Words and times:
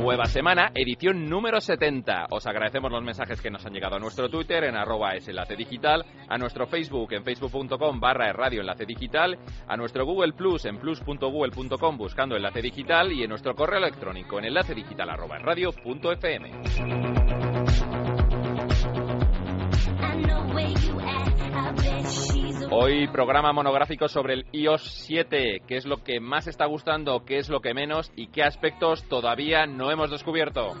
Nueva 0.00 0.24
semana, 0.24 0.72
edición 0.74 1.28
número 1.28 1.60
70. 1.60 2.28
Os 2.30 2.46
agradecemos 2.46 2.90
los 2.90 3.02
mensajes 3.02 3.38
que 3.42 3.50
nos 3.50 3.66
han 3.66 3.74
llegado 3.74 3.96
a 3.96 3.98
nuestro 3.98 4.30
Twitter 4.30 4.64
en 4.64 4.74
arroba 4.74 5.10
es 5.14 5.28
enlace 5.28 5.54
digital, 5.56 6.06
a 6.26 6.38
nuestro 6.38 6.66
Facebook 6.66 7.12
en 7.12 7.22
facebook.com 7.22 8.00
barra 8.00 8.32
radio 8.32 8.62
enlace 8.62 8.86
digital, 8.86 9.38
a 9.68 9.76
nuestro 9.76 10.06
Google 10.06 10.32
Plus 10.32 10.64
en 10.64 10.78
plus.google.com 10.78 11.98
buscando 11.98 12.34
enlace 12.34 12.62
digital 12.62 13.12
y 13.12 13.24
en 13.24 13.28
nuestro 13.28 13.54
correo 13.54 13.78
electrónico 13.78 14.38
en 14.38 14.46
enlace 14.46 14.74
digital 14.74 15.10
arroba 15.10 15.38
radio.fm. 15.38 16.50
Hoy 22.72 23.08
programa 23.08 23.52
monográfico 23.52 24.06
sobre 24.06 24.34
el 24.34 24.46
iOS 24.52 24.82
7, 25.04 25.62
qué 25.66 25.76
es 25.76 25.86
lo 25.86 26.04
que 26.04 26.20
más 26.20 26.46
está 26.46 26.66
gustando, 26.66 27.24
qué 27.24 27.38
es 27.38 27.48
lo 27.48 27.60
que 27.60 27.74
menos 27.74 28.12
y 28.14 28.28
qué 28.28 28.44
aspectos 28.44 29.02
todavía 29.08 29.66
no 29.66 29.90
hemos 29.90 30.08
descubierto. 30.08 30.74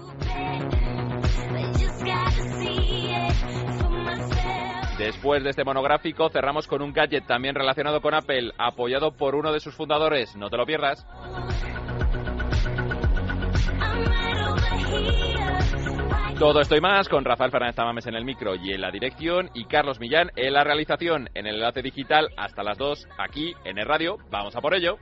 Después 4.98 5.42
de 5.42 5.50
este 5.50 5.64
monográfico 5.64 6.28
cerramos 6.28 6.68
con 6.68 6.80
un 6.80 6.92
gadget 6.92 7.26
también 7.26 7.56
relacionado 7.56 8.00
con 8.00 8.14
Apple, 8.14 8.52
apoyado 8.56 9.10
por 9.10 9.34
uno 9.34 9.52
de 9.52 9.58
sus 9.58 9.74
fundadores, 9.74 10.36
no 10.36 10.48
te 10.48 10.56
lo 10.56 10.66
pierdas. 10.66 11.04
Todo 16.40 16.62
esto 16.62 16.74
y 16.74 16.80
más 16.80 17.06
con 17.10 17.22
Rafael 17.22 17.50
Fernández 17.50 17.76
Tamames 17.76 18.06
en 18.06 18.14
el 18.14 18.24
micro 18.24 18.54
y 18.54 18.72
en 18.72 18.80
la 18.80 18.90
dirección 18.90 19.50
y 19.52 19.66
Carlos 19.66 20.00
Millán 20.00 20.30
en 20.36 20.54
la 20.54 20.64
realización 20.64 21.28
en 21.34 21.46
el 21.46 21.56
enlace 21.56 21.82
digital 21.82 22.30
hasta 22.38 22.62
las 22.62 22.78
2 22.78 23.08
aquí 23.18 23.52
en 23.66 23.76
el 23.76 23.84
radio. 23.84 24.16
Vamos 24.30 24.56
a 24.56 24.62
por 24.62 24.72
ello. 24.72 24.96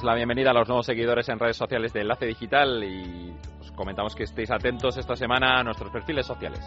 Damos 0.00 0.14
la 0.14 0.16
bienvenida 0.16 0.50
a 0.50 0.54
los 0.54 0.66
nuevos 0.66 0.86
seguidores 0.86 1.28
en 1.28 1.38
redes 1.38 1.58
sociales 1.58 1.92
de 1.92 2.00
Enlace 2.00 2.24
Digital 2.24 2.82
y 2.82 3.34
os 3.60 3.70
comentamos 3.72 4.14
que 4.14 4.22
estéis 4.22 4.50
atentos 4.50 4.96
esta 4.96 5.14
semana 5.14 5.60
a 5.60 5.62
nuestros 5.62 5.90
perfiles 5.90 6.24
sociales. 6.24 6.60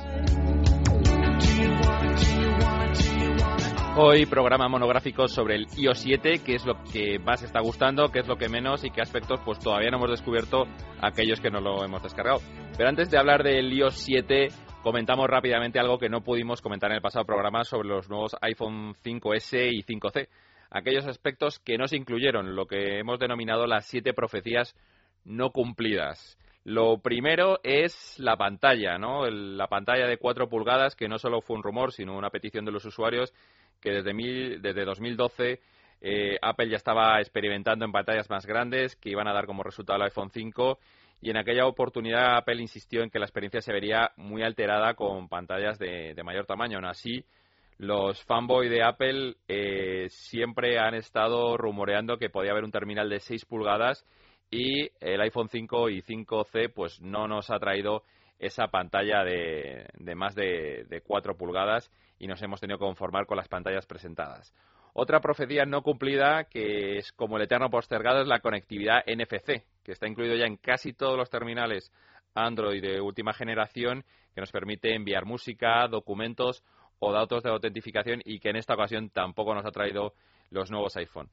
Hoy 3.97 4.27
programa 4.27 4.67
monográfico 4.67 5.27
sobre 5.27 5.55
el 5.55 5.67
iOS 5.75 5.97
7, 5.99 6.41
qué 6.45 6.53
es 6.53 6.65
lo 6.65 6.75
que 6.83 7.17
más 7.17 7.41
está 7.41 7.59
gustando, 7.61 8.09
qué 8.09 8.19
es 8.19 8.27
lo 8.27 8.35
que 8.35 8.49
menos 8.49 8.83
y 8.83 8.91
qué 8.91 9.01
aspectos 9.01 9.39
pues 9.43 9.57
todavía 9.57 9.89
no 9.89 9.97
hemos 9.97 10.11
descubierto 10.11 10.65
aquellos 11.01 11.39
que 11.39 11.49
no 11.49 11.59
lo 11.59 11.83
hemos 11.83 12.03
descargado. 12.03 12.39
Pero 12.77 12.89
antes 12.89 13.09
de 13.09 13.17
hablar 13.17 13.41
del 13.41 13.73
iOS 13.73 13.95
7, 13.95 14.49
comentamos 14.83 15.25
rápidamente 15.27 15.79
algo 15.79 15.97
que 15.97 16.09
no 16.09 16.21
pudimos 16.21 16.61
comentar 16.61 16.91
en 16.91 16.97
el 16.97 17.01
pasado 17.01 17.25
programa 17.25 17.63
sobre 17.63 17.87
los 17.87 18.09
nuevos 18.09 18.35
iPhone 18.41 18.93
5S 19.03 19.71
y 19.71 19.81
5C 19.81 20.27
aquellos 20.73 21.05
aspectos 21.05 21.59
que 21.59 21.77
no 21.77 21.87
se 21.87 21.95
incluyeron, 21.95 22.55
lo 22.55 22.65
que 22.65 22.99
hemos 22.99 23.19
denominado 23.19 23.67
las 23.67 23.85
siete 23.85 24.13
profecías 24.13 24.75
no 25.23 25.51
cumplidas. 25.51 26.37
Lo 26.65 26.97
primero 26.97 27.59
es 27.63 28.17
la 28.17 28.37
pantalla, 28.37 28.97
¿no? 28.97 29.29
la 29.29 29.67
pantalla 29.67 30.07
de 30.07 30.17
4 30.17 30.49
pulgadas, 30.49 30.95
que 30.95 31.07
no 31.07 31.19
solo 31.19 31.41
fue 31.41 31.57
un 31.57 31.63
rumor, 31.63 31.93
sino 31.93 32.17
una 32.17 32.29
petición 32.29 32.65
de 32.65 32.71
los 32.71 32.85
usuarios, 32.85 33.33
que 33.79 33.91
desde, 33.91 34.13
mil, 34.13 34.61
desde 34.61 34.83
2012 34.85 35.61
eh, 36.01 36.37
Apple 36.41 36.69
ya 36.69 36.77
estaba 36.77 37.19
experimentando 37.19 37.85
en 37.85 37.91
pantallas 37.91 38.29
más 38.29 38.45
grandes, 38.45 38.95
que 38.95 39.09
iban 39.09 39.27
a 39.27 39.33
dar 39.33 39.45
como 39.45 39.61
resultado 39.61 39.97
el 39.97 40.05
iPhone 40.05 40.31
5, 40.31 40.79
y 41.21 41.29
en 41.29 41.37
aquella 41.37 41.67
oportunidad 41.67 42.37
Apple 42.37 42.61
insistió 42.61 43.03
en 43.03 43.09
que 43.09 43.19
la 43.19 43.25
experiencia 43.25 43.61
se 43.61 43.71
vería 43.71 44.11
muy 44.17 44.41
alterada 44.41 44.95
con 44.95 45.29
pantallas 45.29 45.77
de, 45.77 46.13
de 46.13 46.23
mayor 46.23 46.45
tamaño. 46.45 46.77
Aún 46.77 46.85
así, 46.85 47.23
los 47.77 48.23
fanboys 48.23 48.69
de 48.69 48.83
Apple 48.83 49.35
eh, 49.47 50.07
siempre 50.09 50.79
han 50.79 50.93
estado 50.95 51.57
rumoreando 51.57 52.17
que 52.17 52.29
podía 52.29 52.51
haber 52.51 52.63
un 52.63 52.71
terminal 52.71 53.09
de 53.09 53.19
6 53.19 53.45
pulgadas 53.45 54.05
y 54.51 54.89
el 54.99 55.21
iPhone 55.21 55.49
5 55.49 55.89
y 55.89 56.01
5C 56.01 56.71
pues 56.73 57.01
no 57.01 57.27
nos 57.27 57.49
ha 57.49 57.59
traído 57.59 58.03
esa 58.39 58.67
pantalla 58.67 59.23
de, 59.23 59.87
más 60.15 60.35
de, 60.35 60.85
de 60.89 61.01
4 61.01 61.35
pulgadas 61.35 61.89
y 62.19 62.27
nos 62.27 62.41
hemos 62.41 62.59
tenido 62.59 62.77
que 62.77 62.85
conformar 62.85 63.25
con 63.25 63.37
las 63.37 63.47
pantallas 63.47 63.85
presentadas. 63.85 64.53
Otra 64.93 65.21
profecía 65.21 65.65
no 65.65 65.81
cumplida, 65.81 66.43
que 66.43 66.97
es 66.97 67.11
como 67.13 67.37
el 67.37 67.43
eterno 67.43 67.71
postergado, 67.71 68.21
es 68.21 68.27
la 68.27 68.41
conectividad 68.41 69.03
NFC, 69.07 69.63
que 69.83 69.91
está 69.91 70.07
incluido 70.07 70.35
ya 70.35 70.45
en 70.45 70.57
casi 70.57 70.93
todos 70.93 71.17
los 71.17 71.31
terminales 71.31 71.91
Android 72.35 72.81
de 72.81 73.01
última 73.01 73.33
generación, 73.33 74.05
que 74.35 74.41
nos 74.41 74.51
permite 74.51 74.93
enviar 74.93 75.25
música, 75.25 75.87
documentos 75.87 76.63
o 77.03 77.11
datos 77.11 77.43
de 77.43 77.49
autentificación 77.49 78.21
y 78.23 78.39
que 78.39 78.49
en 78.49 78.55
esta 78.55 78.75
ocasión 78.75 79.09
tampoco 79.09 79.53
nos 79.53 79.65
ha 79.65 79.71
traído 79.71 80.13
los 80.49 80.71
nuevos 80.71 80.95
iPhone. 80.97 81.29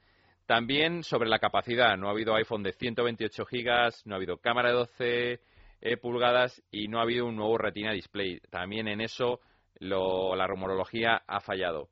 También 0.47 1.05
sobre 1.05 1.29
la 1.29 1.39
capacidad, 1.39 1.97
no 1.97 2.09
ha 2.09 2.11
habido 2.11 2.35
iPhone 2.35 2.63
de 2.63 2.73
128 2.73 3.45
gigas, 3.47 4.05
no 4.05 4.15
ha 4.15 4.17
habido 4.17 4.39
cámara 4.39 4.71
de 4.71 4.75
12 4.75 5.41
eh, 5.83 5.97
pulgadas 5.97 6.61
y 6.73 6.89
no 6.89 6.99
ha 6.99 7.03
habido 7.03 7.27
un 7.27 7.37
nuevo 7.37 7.57
Retina 7.57 7.93
Display. 7.93 8.41
También 8.51 8.89
en 8.89 9.01
eso 9.01 9.41
la 9.79 10.47
rumorología 10.47 11.23
ha 11.27 11.41
fallado. 11.41 11.89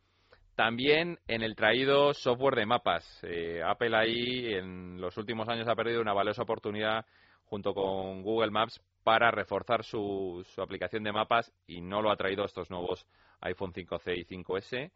También 0.57 1.21
en 1.29 1.43
el 1.43 1.55
traído 1.55 2.13
software 2.15 2.57
de 2.57 2.67
mapas. 2.67 3.21
Eh, 3.23 3.63
Apple 3.65 3.97
ahí 3.97 4.53
en 4.53 5.01
los 5.01 5.17
últimos 5.17 5.49
años 5.49 5.69
ha 5.69 5.77
perdido 5.77 6.01
una 6.01 6.13
valiosa 6.13 6.43
oportunidad 6.43 7.07
junto 7.45 7.73
con 7.73 8.23
Google 8.23 8.51
Maps 8.51 8.81
para 9.09 9.31
reforzar 9.31 9.85
su, 9.85 10.45
aplicación 10.59 11.03
de 11.03 11.13
mapas 11.13 11.51
y 11.67 11.81
no 11.81 12.03
lo 12.03 12.11
ha 12.11 12.17
traído 12.17 12.45
estos 12.45 12.69
nuevos 12.69 13.07
iPhone 13.41 13.73
5C 13.73 14.19
y 14.19 14.25
5S. 14.27 14.93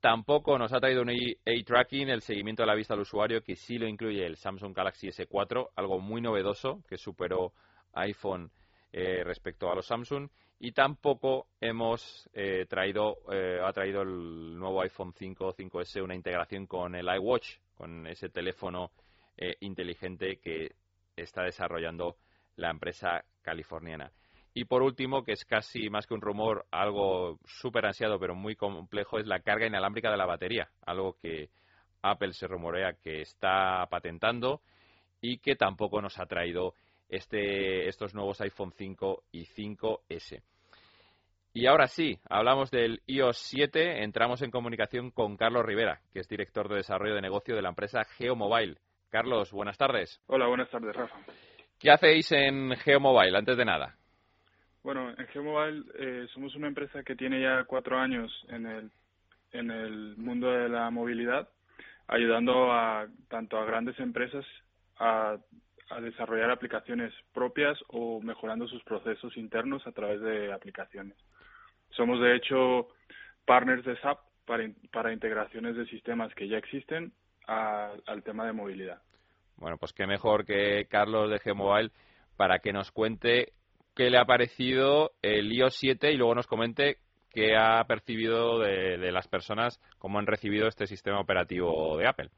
Tampoco 0.00 0.58
nos 0.58 0.72
ha 0.72 0.80
traído 0.80 1.02
un 1.02 1.10
eye 1.10 1.64
tracking, 1.64 2.08
el 2.08 2.20
seguimiento 2.20 2.64
de 2.64 2.66
la 2.66 2.74
vista 2.74 2.94
al 2.94 3.00
usuario, 3.02 3.40
que 3.44 3.54
sí 3.54 3.78
lo 3.78 3.86
incluye 3.86 4.26
el 4.26 4.38
Samsung 4.38 4.74
Galaxy 4.74 5.06
S4, 5.10 5.68
algo 5.76 6.00
muy 6.00 6.20
novedoso 6.20 6.82
que 6.88 6.96
superó 6.98 7.52
iPhone 7.92 8.50
eh, 8.92 9.22
respecto 9.22 9.70
a 9.70 9.76
los 9.76 9.86
Samsung. 9.86 10.28
Y 10.58 10.72
tampoco 10.72 11.46
hemos 11.60 12.28
eh, 12.32 12.66
traído, 12.68 13.18
eh, 13.30 13.60
ha 13.64 13.72
traído 13.72 14.02
el 14.02 14.58
nuevo 14.58 14.82
iPhone 14.82 15.12
5 15.12 15.54
5S 15.54 16.02
una 16.02 16.16
integración 16.16 16.66
con 16.66 16.96
el 16.96 17.06
iWatch, 17.06 17.58
con 17.76 18.04
ese 18.08 18.30
teléfono 18.30 18.90
inteligente 19.60 20.40
que 20.40 20.72
está 21.14 21.44
desarrollando 21.44 22.16
la 22.58 22.70
empresa 22.70 23.24
californiana. 23.42 24.10
Y 24.52 24.64
por 24.64 24.82
último, 24.82 25.24
que 25.24 25.32
es 25.32 25.44
casi 25.44 25.88
más 25.88 26.06
que 26.06 26.14
un 26.14 26.20
rumor, 26.20 26.66
algo 26.70 27.38
súper 27.46 27.86
ansiado 27.86 28.18
pero 28.18 28.34
muy 28.34 28.56
complejo, 28.56 29.18
es 29.18 29.26
la 29.26 29.40
carga 29.40 29.66
inalámbrica 29.66 30.10
de 30.10 30.16
la 30.16 30.26
batería, 30.26 30.68
algo 30.84 31.16
que 31.22 31.50
Apple 32.02 32.32
se 32.32 32.48
rumorea 32.48 32.94
que 32.94 33.20
está 33.20 33.86
patentando 33.88 34.60
y 35.20 35.38
que 35.38 35.54
tampoco 35.54 36.02
nos 36.02 36.18
ha 36.18 36.26
traído 36.26 36.74
este, 37.08 37.88
estos 37.88 38.14
nuevos 38.14 38.40
iPhone 38.40 38.72
5 38.72 39.22
y 39.32 39.44
5S. 39.44 40.42
Y 41.54 41.66
ahora 41.66 41.86
sí, 41.86 42.18
hablamos 42.28 42.70
del 42.70 43.00
iOS 43.06 43.38
7, 43.38 44.02
entramos 44.02 44.42
en 44.42 44.50
comunicación 44.50 45.10
con 45.10 45.36
Carlos 45.36 45.64
Rivera, 45.64 46.00
que 46.12 46.20
es 46.20 46.28
director 46.28 46.68
de 46.68 46.76
desarrollo 46.76 47.14
de 47.14 47.22
negocio 47.22 47.54
de 47.54 47.62
la 47.62 47.70
empresa 47.70 48.04
Geomobile. 48.04 48.78
Carlos, 49.08 49.52
buenas 49.52 49.78
tardes. 49.78 50.20
Hola, 50.26 50.46
buenas 50.46 50.68
tardes, 50.68 50.94
Rafa. 50.94 51.16
¿Qué 51.78 51.92
hacéis 51.92 52.32
en 52.32 52.76
Geomobile, 52.76 53.38
antes 53.38 53.56
de 53.56 53.64
nada? 53.64 53.94
Bueno, 54.82 55.10
en 55.10 55.26
Geomobile 55.28 55.84
eh, 55.96 56.26
somos 56.34 56.56
una 56.56 56.66
empresa 56.66 57.04
que 57.04 57.14
tiene 57.14 57.40
ya 57.40 57.64
cuatro 57.64 57.98
años 57.98 58.32
en 58.48 58.66
el, 58.66 58.90
en 59.52 59.70
el 59.70 60.16
mundo 60.16 60.50
de 60.50 60.68
la 60.68 60.90
movilidad, 60.90 61.48
ayudando 62.08 62.72
a 62.72 63.06
tanto 63.28 63.58
a 63.58 63.64
grandes 63.64 63.98
empresas 64.00 64.44
a, 64.98 65.38
desarrollar 66.02 66.50
aplicaciones 66.50 67.14
propias 67.32 67.78
o 67.88 68.20
mejorando 68.20 68.68
sus 68.68 68.82
procesos 68.84 69.34
internos 69.38 69.86
a 69.86 69.92
través 69.92 70.20
de 70.20 70.52
aplicaciones. 70.52 71.16
Somos, 71.90 72.20
de 72.20 72.36
hecho, 72.36 72.88
partners 73.46 73.84
de 73.86 73.98
SAP 74.00 74.18
para, 74.44 74.68
para 74.92 75.14
integraciones 75.14 75.76
de 75.76 75.86
sistemas 75.86 76.34
que 76.34 76.46
ya 76.46 76.58
existen 76.58 77.12
al 77.46 78.22
tema 78.22 78.44
de 78.44 78.52
movilidad. 78.52 79.00
Bueno, 79.58 79.76
pues 79.76 79.92
qué 79.92 80.06
mejor 80.06 80.44
que 80.44 80.86
Carlos 80.88 81.30
de 81.30 81.38
Gmobile 81.44 81.90
para 82.36 82.60
que 82.60 82.72
nos 82.72 82.92
cuente 82.92 83.52
qué 83.94 84.10
le 84.10 84.18
ha 84.18 84.24
parecido 84.24 85.10
el 85.22 85.52
iOS 85.52 85.76
7 85.76 86.12
y 86.12 86.16
luego 86.16 86.34
nos 86.34 86.46
comente 86.46 86.98
qué 87.30 87.56
ha 87.56 87.84
percibido 87.84 88.60
de, 88.60 89.10
las 89.10 89.26
personas, 89.28 89.80
cómo 89.98 90.18
han 90.18 90.26
recibido 90.26 90.68
este 90.68 90.86
sistema 90.86 91.20
operativo 91.20 91.98
de 91.98 92.06
Apple. 92.06 92.30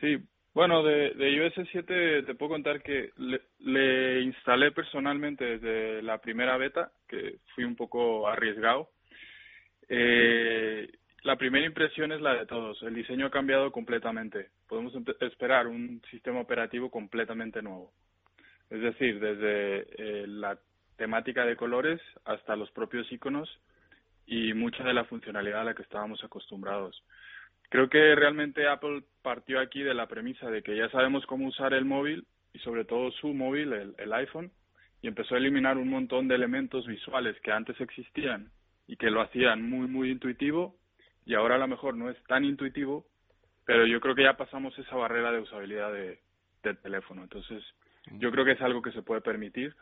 Sí, 0.00 0.16
bueno, 0.54 0.82
de, 0.82 1.12
iOS 1.30 1.68
7 1.70 2.22
te 2.22 2.34
puedo 2.34 2.52
contar 2.52 2.82
que 2.82 3.10
le, 3.58 4.22
instalé 4.22 4.72
personalmente 4.72 5.58
desde 5.58 6.02
la 6.02 6.18
primera 6.18 6.56
beta, 6.56 6.90
que 7.06 7.36
fui 7.54 7.64
un 7.64 7.76
poco 7.76 8.26
arriesgado. 8.26 8.88
Eh, 9.88 10.88
la 11.22 11.36
primera 11.36 11.66
impresión 11.66 12.12
es 12.12 12.20
la 12.20 12.34
de 12.34 12.46
todos. 12.46 12.82
El 12.82 12.94
diseño 12.94 13.26
ha 13.26 13.30
cambiado 13.30 13.70
completamente. 13.72 14.48
Podemos 14.68 14.94
esperar 15.20 15.66
un 15.66 16.00
sistema 16.10 16.40
operativo 16.40 16.90
completamente 16.90 17.60
nuevo. 17.62 17.92
Es 18.70 18.80
decir, 18.80 19.20
desde 19.20 19.86
eh, 19.98 20.26
la 20.26 20.58
temática 20.96 21.44
de 21.44 21.56
colores 21.56 22.00
hasta 22.24 22.56
los 22.56 22.70
propios 22.70 23.10
iconos 23.12 23.48
y 24.26 24.54
mucha 24.54 24.84
de 24.84 24.94
la 24.94 25.04
funcionalidad 25.04 25.62
a 25.62 25.64
la 25.64 25.74
que 25.74 25.82
estábamos 25.82 26.22
acostumbrados. 26.24 27.02
Creo 27.68 27.88
que 27.88 28.14
realmente 28.14 28.66
Apple 28.66 29.02
partió 29.22 29.60
aquí 29.60 29.82
de 29.82 29.94
la 29.94 30.06
premisa 30.06 30.50
de 30.50 30.62
que 30.62 30.76
ya 30.76 30.88
sabemos 30.90 31.26
cómo 31.26 31.46
usar 31.46 31.74
el 31.74 31.84
móvil 31.84 32.26
y 32.52 32.58
sobre 32.60 32.84
todo 32.84 33.10
su 33.12 33.28
móvil, 33.34 33.72
el, 33.72 33.94
el 33.98 34.12
iPhone, 34.12 34.50
y 35.02 35.08
empezó 35.08 35.34
a 35.34 35.38
eliminar 35.38 35.78
un 35.78 35.88
montón 35.88 36.28
de 36.28 36.34
elementos 36.34 36.86
visuales 36.86 37.38
que 37.40 37.52
antes 37.52 37.80
existían 37.80 38.50
y 38.86 38.96
que 38.96 39.10
lo 39.10 39.20
hacían 39.20 39.68
muy, 39.68 39.86
muy 39.86 40.10
intuitivo 40.10 40.79
y 41.26 41.34
ahora 41.34 41.56
a 41.56 41.58
lo 41.58 41.68
mejor 41.68 41.96
no 41.96 42.10
es 42.10 42.22
tan 42.24 42.44
intuitivo, 42.44 43.04
pero 43.64 43.86
yo 43.86 44.00
creo 44.00 44.14
que 44.14 44.24
ya 44.24 44.36
pasamos 44.36 44.76
esa 44.78 44.96
barrera 44.96 45.30
de 45.30 45.40
usabilidad 45.40 45.92
de, 45.92 46.18
del 46.62 46.78
teléfono. 46.78 47.22
Entonces, 47.22 47.62
yo 48.12 48.30
creo 48.30 48.44
que 48.44 48.52
es 48.52 48.62
algo 48.62 48.82
que 48.82 48.92
se 48.92 49.02
puede 49.02 49.20
permitir. 49.20 49.74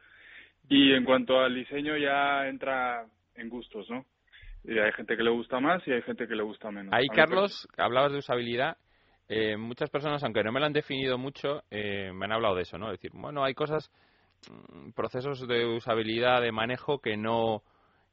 Y 0.68 0.92
en 0.92 1.04
cuanto 1.04 1.40
al 1.40 1.54
diseño 1.54 1.96
ya 1.96 2.46
entra 2.48 3.06
en 3.36 3.48
gustos, 3.48 3.88
¿no? 3.88 4.04
Y 4.64 4.78
hay 4.78 4.92
gente 4.92 5.16
que 5.16 5.22
le 5.22 5.30
gusta 5.30 5.60
más 5.60 5.86
y 5.86 5.92
hay 5.92 6.02
gente 6.02 6.26
que 6.26 6.34
le 6.34 6.42
gusta 6.42 6.70
menos. 6.70 6.92
Ahí, 6.92 7.08
Carlos, 7.08 7.66
hablabas 7.76 8.12
de 8.12 8.18
usabilidad. 8.18 8.76
Eh, 9.28 9.56
muchas 9.56 9.90
personas, 9.90 10.22
aunque 10.24 10.42
no 10.42 10.52
me 10.52 10.60
lo 10.60 10.66
han 10.66 10.72
definido 10.72 11.16
mucho, 11.16 11.62
eh, 11.70 12.10
me 12.14 12.24
han 12.24 12.32
hablado 12.32 12.56
de 12.56 12.62
eso, 12.62 12.78
¿no? 12.78 12.86
Es 12.90 12.98
decir, 12.98 13.12
bueno, 13.14 13.44
hay 13.44 13.54
cosas, 13.54 13.90
mm, 14.50 14.90
procesos 14.92 15.46
de 15.46 15.66
usabilidad, 15.66 16.42
de 16.42 16.52
manejo 16.52 16.98
que 16.98 17.16
no 17.16 17.62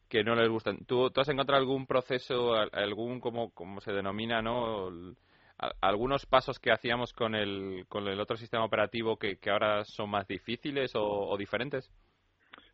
que 0.09 0.23
no 0.23 0.35
les 0.35 0.49
gustan. 0.49 0.85
¿Tú, 0.85 1.11
has 1.15 1.29
encontrado 1.29 1.61
algún 1.61 1.85
proceso, 1.87 2.55
algún, 2.55 3.19
como, 3.19 3.51
como 3.51 3.81
se 3.81 3.91
denomina, 3.91 4.41
¿no? 4.41 4.89
algunos 5.81 6.25
pasos 6.25 6.59
que 6.59 6.71
hacíamos 6.71 7.13
con 7.13 7.33
el, 7.33 7.85
con 7.87 8.07
el 8.07 8.19
otro 8.19 8.35
sistema 8.35 8.65
operativo 8.65 9.17
que, 9.17 9.37
que 9.37 9.49
ahora 9.49 9.85
son 9.85 10.09
más 10.09 10.27
difíciles 10.27 10.91
o, 10.95 11.35
diferentes? 11.37 11.89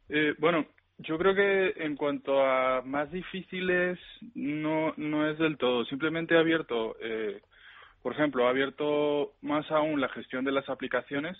Eh, 0.09 0.33
bueno, 0.39 0.65
yo 0.97 1.17
creo 1.17 1.35
que 1.35 1.83
en 1.83 1.95
cuanto 1.95 2.43
a 2.43 2.81
más 2.81 3.11
difíciles 3.11 3.99
no, 4.33 4.93
no 4.97 5.29
es 5.29 5.37
del 5.37 5.57
todo. 5.57 5.85
Simplemente 5.85 6.35
ha 6.35 6.39
abierto, 6.39 6.95
eh, 6.99 7.41
por 8.01 8.13
ejemplo, 8.13 8.47
ha 8.47 8.49
abierto 8.49 9.33
más 9.41 9.69
aún 9.71 10.01
la 10.01 10.09
gestión 10.09 10.43
de 10.43 10.51
las 10.51 10.67
aplicaciones 10.67 11.37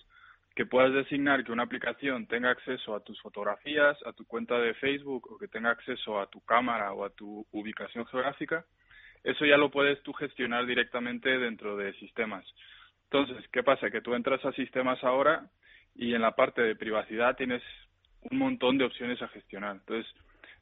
que 0.56 0.65
puedas 0.65 0.94
designar 0.94 1.44
que 1.44 1.51
una 1.51 1.63
aplicación 1.63 2.27
tenga 2.27 2.50
acceso 2.50 2.95
a 2.95 3.03
tus 3.03 3.21
fotografías, 3.21 3.98
a 4.06 4.13
tu 4.13 4.25
cuenta 4.25 4.59
de 4.59 4.74
Facebook 4.75 5.31
o 5.31 5.38
que 5.38 5.48
tenga 5.48 5.69
acceso 5.69 6.19
a 6.19 6.30
tu 6.30 6.42
cámara 6.42 6.92
o 6.94 7.06
a 7.06 7.09
tu 7.09 7.45
ubicación 7.51 8.06
geográfica 8.07 8.65
eso 9.24 9.45
ya 9.45 9.57
lo 9.57 9.69
puedes 9.69 10.01
tú 10.03 10.13
gestionar 10.13 10.65
directamente 10.65 11.38
dentro 11.38 11.77
de 11.77 11.94
sistemas. 11.94 12.45
Entonces, 13.03 13.48
¿qué 13.51 13.63
pasa? 13.63 13.92
Que 13.92 14.01
tú 14.01 14.15
entras 14.15 14.44
a 14.45 14.51
sistemas 14.53 15.03
ahora 15.03 15.45
y 15.95 16.13
en 16.13 16.21
la 16.21 16.36
parte 16.36 16.62
de 16.62 16.75
privacidad 16.75 17.36
tienes 17.36 17.62
un 18.31 18.38
montón 18.38 18.77
de 18.77 18.86
opciones 18.86 19.21
a 19.21 19.27
gestionar. 19.27 19.75
Entonces, 19.75 20.12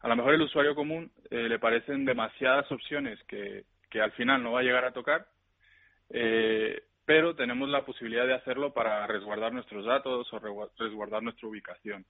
a 0.01 0.07
lo 0.07 0.15
mejor 0.15 0.33
el 0.33 0.41
usuario 0.41 0.75
común 0.75 1.11
eh, 1.29 1.47
le 1.47 1.59
parecen 1.59 2.05
demasiadas 2.05 2.69
opciones 2.71 3.21
que, 3.27 3.65
que 3.89 4.01
al 4.01 4.11
final 4.13 4.43
no 4.43 4.53
va 4.53 4.59
a 4.59 4.63
llegar 4.63 4.85
a 4.85 4.93
tocar, 4.93 5.27
eh, 6.09 6.81
pero 7.09 7.33
tenemos 7.33 7.67
la 7.69 7.83
posibilidad 7.83 8.27
de 8.27 8.35
hacerlo 8.35 8.71
para 8.71 9.07
resguardar 9.07 9.51
nuestros 9.51 9.83
datos 9.83 10.31
o 10.31 10.37
resguardar 10.77 11.23
nuestra 11.23 11.47
ubicación. 11.47 12.05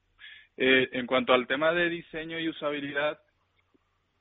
Eh, 0.58 0.90
en 0.92 1.08
cuanto 1.08 1.32
al 1.32 1.48
tema 1.48 1.72
de 1.72 1.88
diseño 1.88 2.38
y 2.38 2.50
usabilidad, 2.50 3.18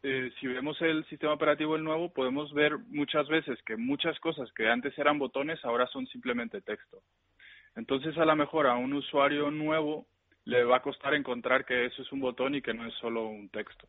eh, 0.05 0.31
si 0.39 0.47
vemos 0.47 0.81
el 0.81 1.05
sistema 1.07 1.33
operativo 1.33 1.75
el 1.75 1.83
nuevo, 1.83 2.13
podemos 2.13 2.55
ver 2.55 2.79
muchas 2.91 3.27
veces 3.27 3.61
que 3.67 3.77
muchas 3.77 4.21
cosas 4.21 4.53
que 4.53 4.69
antes 4.69 4.97
eran 4.97 5.19
botones 5.19 5.59
ahora 5.65 5.89
son 5.89 6.07
simplemente 6.07 6.61
texto. 6.61 7.03
Entonces, 7.75 8.17
a 8.17 8.25
lo 8.25 8.37
mejor 8.37 8.69
a 8.69 8.77
un 8.77 8.93
usuario 8.93 9.51
nuevo 9.51 10.07
le 10.45 10.63
va 10.63 10.77
a 10.77 10.83
costar 10.83 11.13
encontrar 11.15 11.65
que 11.65 11.87
eso 11.87 12.03
es 12.03 12.13
un 12.13 12.21
botón 12.21 12.55
y 12.55 12.63
que 12.63 12.73
no 12.73 12.87
es 12.87 12.95
solo 13.01 13.27
un 13.27 13.49
texto. 13.49 13.89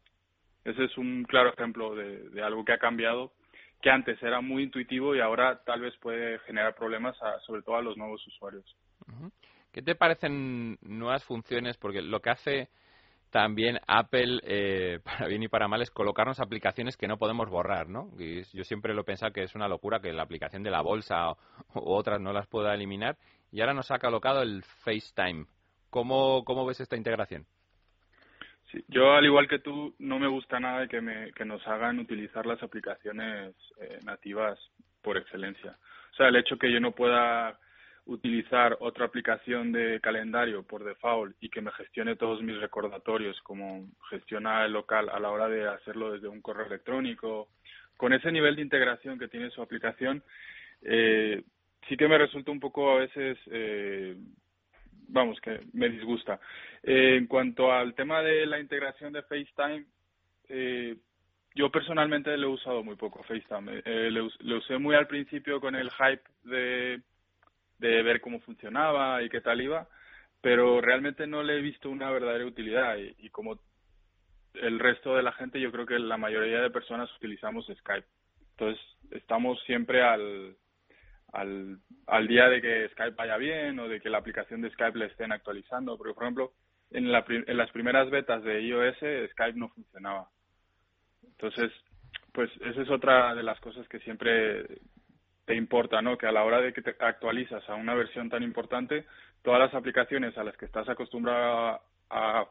Ese 0.66 0.86
es 0.86 0.98
un 0.98 1.24
claro 1.26 1.54
ejemplo 1.54 1.94
de, 1.94 2.42
algo 2.42 2.66
que 2.66 2.74
ha 2.74 2.80
cambiado, 2.80 3.32
que 3.82 3.90
antes 3.90 4.22
era 4.22 4.42
muy 4.42 4.64
intuitivo 4.64 5.16
y 5.16 5.22
ahora 5.22 5.62
tal 5.66 5.82
vez 5.82 5.96
puede 5.98 6.40
generar 6.40 6.76
problemas, 6.76 7.16
sobre 7.46 7.62
todo 7.62 7.78
a 7.78 7.82
los 7.82 7.98
nuevos 7.98 8.26
usuarios. 8.28 8.66
¿Qué 9.72 9.82
te 9.82 9.96
parecen 9.96 10.78
nuevas 10.82 11.24
funciones? 11.24 11.78
Porque 11.78 12.02
lo 12.02 12.20
que 12.22 12.30
hace 12.30 12.70
también 13.30 13.80
Apple, 13.88 14.40
eh, 14.44 15.00
para 15.04 15.28
bien 15.28 15.44
y 15.44 15.48
para 15.48 15.68
mal, 15.68 15.82
es 15.82 15.92
colocarnos 15.92 16.40
aplicaciones 16.40 16.98
que 16.98 17.08
no 17.08 17.18
podemos 17.18 17.50
borrar, 17.50 17.88
¿no? 17.88 18.10
Y 18.18 18.44
yo 18.56 18.64
siempre 18.64 18.94
lo 18.94 19.02
he 19.02 19.06
pensado 19.06 19.32
que 19.32 19.44
es 19.44 19.56
una 19.56 19.68
locura 19.68 20.00
que 20.00 20.12
la 20.12 20.24
aplicación 20.24 20.64
de 20.64 20.72
la 20.72 20.82
bolsa 20.82 21.32
u 21.76 21.92
otras 21.92 22.20
no 22.20 22.34
las 22.34 22.48
pueda 22.48 22.74
eliminar. 22.74 23.18
Y 23.52 23.62
ahora 23.62 23.74
nos 23.74 23.90
ha 23.92 24.00
colocado 24.00 24.42
el 24.42 24.64
FaceTime. 24.84 25.46
¿Cómo, 25.90 26.44
cómo 26.44 26.66
ves 26.66 26.80
esta 26.82 26.98
integración? 26.98 27.46
Sí, 28.72 28.84
yo, 28.88 29.14
al 29.14 29.26
igual 29.26 29.48
que 29.48 29.60
tú, 29.60 29.96
no 30.00 30.20
me 30.20 30.28
gusta 30.28 30.60
nada 30.60 30.88
que, 30.88 31.02
me, 31.02 31.32
que 31.34 31.46
nos 31.46 31.66
hagan 31.68 32.00
utilizar 32.00 32.46
las 32.46 32.62
aplicaciones 32.62 33.56
eh, 33.80 34.00
nativas 34.04 34.60
por 35.02 35.18
excelencia. 35.18 35.78
O 36.12 36.16
sea, 36.16 36.28
el 36.28 36.36
hecho 36.36 36.58
que 36.58 36.72
yo 36.72 36.80
no 36.80 36.92
pueda 36.92 37.58
utilizar 38.06 38.76
otra 38.80 39.06
aplicación 39.06 39.72
de 39.72 40.00
calendario 40.02 40.64
por 40.64 40.84
default 40.84 41.36
y 41.42 41.50
que 41.50 41.62
me 41.62 41.72
gestione 41.72 42.16
todos 42.16 42.42
mis 42.42 42.60
recordatorios 42.60 43.40
como 43.42 43.88
gestiona 44.10 44.66
el 44.66 44.74
local 44.74 45.10
a 45.10 45.20
la 45.20 45.30
hora 45.30 45.48
de 45.48 45.68
hacerlo 45.68 46.12
desde 46.12 46.28
un 46.28 46.42
correo 46.42 46.66
electrónico, 46.66 47.50
con 47.98 48.14
ese 48.14 48.32
nivel 48.32 48.56
de 48.56 48.62
integración 48.62 49.20
que 49.20 49.28
tiene 49.28 49.50
su 49.52 49.62
aplicación, 49.62 50.24
eh, 50.82 51.44
sí 51.88 51.98
que 51.98 52.08
me 52.08 52.18
resulta 52.18 52.52
un 52.52 52.60
poco 52.60 52.92
a 52.92 53.00
veces, 53.00 53.38
eh, 53.52 54.16
vamos, 55.10 55.40
que 55.42 55.60
me 55.74 55.90
disgusta. 55.90 56.40
Eh, 56.84 57.18
en 57.18 57.28
cuanto 57.28 57.72
al 57.72 57.94
tema 57.94 58.22
de 58.22 58.46
la 58.46 58.60
integración 58.60 59.14
de 59.14 59.24
FaceTime, 59.24 59.86
eh, 60.48 60.96
yo 61.56 61.70
personalmente 61.70 62.36
lo 62.38 62.48
he 62.48 62.54
usado 62.54 62.84
muy 62.84 62.96
poco 62.96 63.24
FaceTime. 63.24 63.82
Eh, 63.86 64.10
le, 64.12 64.56
usé 64.56 64.78
muy 64.78 64.96
al 64.96 65.08
principio 65.08 65.60
con 65.60 65.76
el 65.76 65.90
hype 65.92 66.24
de 66.44 67.02
de 67.80 68.04
ver 68.04 68.22
cómo 68.22 68.40
funcionaba 68.42 69.24
y 69.24 69.30
qué 69.30 69.42
tal 69.42 69.62
iba, 69.62 69.88
pero 70.42 70.82
realmente 70.82 71.26
no 71.26 71.44
le 71.44 71.58
he 71.58 71.62
visto 71.62 71.90
una 71.90 72.12
verdadera 72.12 72.46
utilidad 72.46 72.98
y, 72.98 73.30
como 73.30 73.60
el 74.54 74.80
resto 74.80 75.16
de 75.16 75.24
la 75.24 75.32
gente, 75.32 75.60
yo 75.60 75.72
creo 75.72 75.86
que 75.86 75.98
la 75.98 76.18
mayoría 76.18 76.62
de 76.62 76.70
personas 76.70 77.10
utilizamos 77.16 77.66
Skype. 77.66 78.08
Entonces, 78.52 78.84
estamos 79.12 79.62
siempre 79.64 80.02
al, 80.02 80.58
al, 81.34 81.78
al 82.08 82.28
día 82.28 82.50
de 82.50 82.62
que 82.62 82.90
Skype 82.90 83.16
vaya 83.16 83.38
bien 83.38 83.80
o 83.80 83.88
de 83.88 84.00
que 84.00 84.10
la 84.10 84.18
aplicación 84.18 84.62
de 84.62 84.72
Skype 84.72 84.98
le 84.98 85.06
estén 85.06 85.32
actualizando. 85.32 85.98
Porque, 85.98 86.14
por 86.14 86.24
ejemplo, 86.24 86.54
en, 86.92 87.12
la, 87.12 87.24
en 87.28 87.58
las 87.58 87.72
primeras 87.72 88.10
betas 88.10 88.44
de 88.44 88.62
iOS, 88.62 88.98
Skype 89.32 89.58
no 89.60 89.70
funcionaba. 89.70 90.30
Entonces, 91.24 91.72
pues 92.34 92.50
esa 92.62 92.82
es 92.82 92.90
otra 92.90 93.36
de 93.36 93.44
las 93.44 93.60
cosas 93.60 93.88
que 93.88 94.00
siempre 94.00 94.66
te 95.46 95.56
importa, 95.56 96.02
¿no? 96.02 96.18
Que 96.18 96.28
a 96.28 96.32
la 96.32 96.44
hora 96.44 96.62
de 96.62 96.74
que 96.74 96.82
te 96.82 96.96
actualizas 97.00 97.68
a 97.70 97.76
una 97.76 97.96
versión 97.96 98.30
tan 98.30 98.44
importante, 98.44 99.06
todas 99.42 99.60
las 99.60 99.74
aplicaciones 99.74 100.38
a 100.38 100.44
las 100.44 100.56
que 100.58 100.66
estás 100.66 100.88
acostumbrado 100.90 101.82
a, 102.10 102.48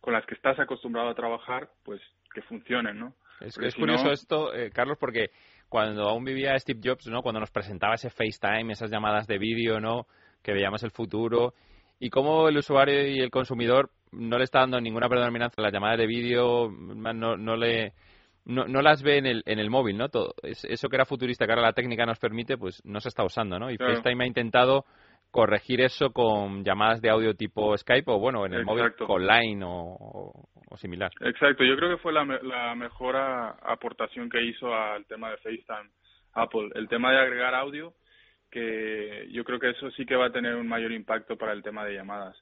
con 0.00 0.12
las 0.12 0.26
que 0.26 0.34
estás 0.34 0.58
acostumbrado 0.58 1.08
a 1.08 1.14
trabajar, 1.14 1.70
pues 1.84 2.00
que 2.34 2.42
funcionen, 2.42 2.98
¿no? 2.98 3.14
Es, 3.40 3.56
curioso 3.76 4.10
esto, 4.10 4.52
eh, 4.52 4.70
Carlos, 4.70 4.98
porque 4.98 5.30
cuando 5.68 6.08
aún 6.08 6.24
vivía 6.24 6.58
Steve 6.58 6.80
Jobs, 6.82 7.06
¿no? 7.08 7.22
Cuando 7.22 7.40
nos 7.40 7.50
presentaba 7.50 7.94
ese 7.94 8.10
FaceTime, 8.10 8.72
esas 8.72 8.90
llamadas 8.90 9.26
de 9.26 9.38
vídeo, 9.38 9.80
¿no? 9.80 10.06
Que 10.42 10.52
veíamos 10.52 10.82
el 10.82 10.90
futuro 10.90 11.54
y 12.00 12.10
cómo 12.10 12.48
el 12.48 12.56
usuario 12.56 13.06
y 13.06 13.18
el 13.18 13.30
consumidor 13.30 13.90
no 14.12 14.38
le 14.38 14.44
está 14.44 14.60
dando 14.60 14.80
ninguna 14.80 15.08
predominancia 15.08 15.60
a 15.60 15.64
las 15.64 15.72
llamadas 15.72 15.98
de 15.98 16.06
vídeo, 16.06 16.70
no, 16.70 17.36
no 17.36 17.56
le 17.56 17.92
no, 18.44 18.66
no 18.66 18.80
las 18.80 19.02
ve 19.02 19.18
en 19.18 19.26
el, 19.26 19.42
en 19.44 19.58
el 19.58 19.68
móvil, 19.68 19.98
¿no? 19.98 20.08
Todo, 20.08 20.34
eso 20.42 20.88
que 20.88 20.96
era 20.96 21.04
futurista, 21.04 21.44
que 21.44 21.52
ahora 21.52 21.62
la 21.62 21.74
técnica 21.74 22.06
nos 22.06 22.18
permite, 22.18 22.56
pues 22.56 22.82
no 22.84 22.98
se 23.00 23.10
está 23.10 23.22
usando, 23.22 23.58
¿no? 23.58 23.70
Y 23.70 23.76
FaceTime 23.76 24.24
ha 24.24 24.26
intentado 24.26 24.86
corregir 25.30 25.82
eso 25.82 26.10
con 26.10 26.64
llamadas 26.64 27.02
de 27.02 27.10
audio 27.10 27.34
tipo 27.34 27.76
Skype 27.76 28.10
o, 28.10 28.18
bueno, 28.18 28.46
en 28.46 28.54
el 28.54 28.64
móvil 28.64 28.94
con 28.94 29.26
Line 29.26 29.62
o, 29.66 30.48
similar. 30.76 31.10
Exacto, 31.20 31.64
yo 31.64 31.76
creo 31.76 31.90
que 31.90 32.02
fue 32.02 32.12
la, 32.12 32.24
la 32.24 32.74
mejor 32.74 33.16
aportación 33.16 34.28
que 34.28 34.42
hizo 34.42 34.74
al 34.74 35.06
tema 35.06 35.30
de 35.30 35.38
FaceTime 35.38 35.90
Apple, 36.34 36.70
el 36.74 36.88
tema 36.88 37.10
de 37.12 37.18
agregar 37.18 37.54
audio, 37.54 37.94
que 38.50 39.28
yo 39.30 39.44
creo 39.44 39.58
que 39.58 39.70
eso 39.70 39.90
sí 39.92 40.06
que 40.06 40.16
va 40.16 40.26
a 40.26 40.32
tener 40.32 40.54
un 40.54 40.68
mayor 40.68 40.92
impacto 40.92 41.36
para 41.36 41.52
el 41.52 41.62
tema 41.62 41.84
de 41.84 41.94
llamadas. 41.94 42.36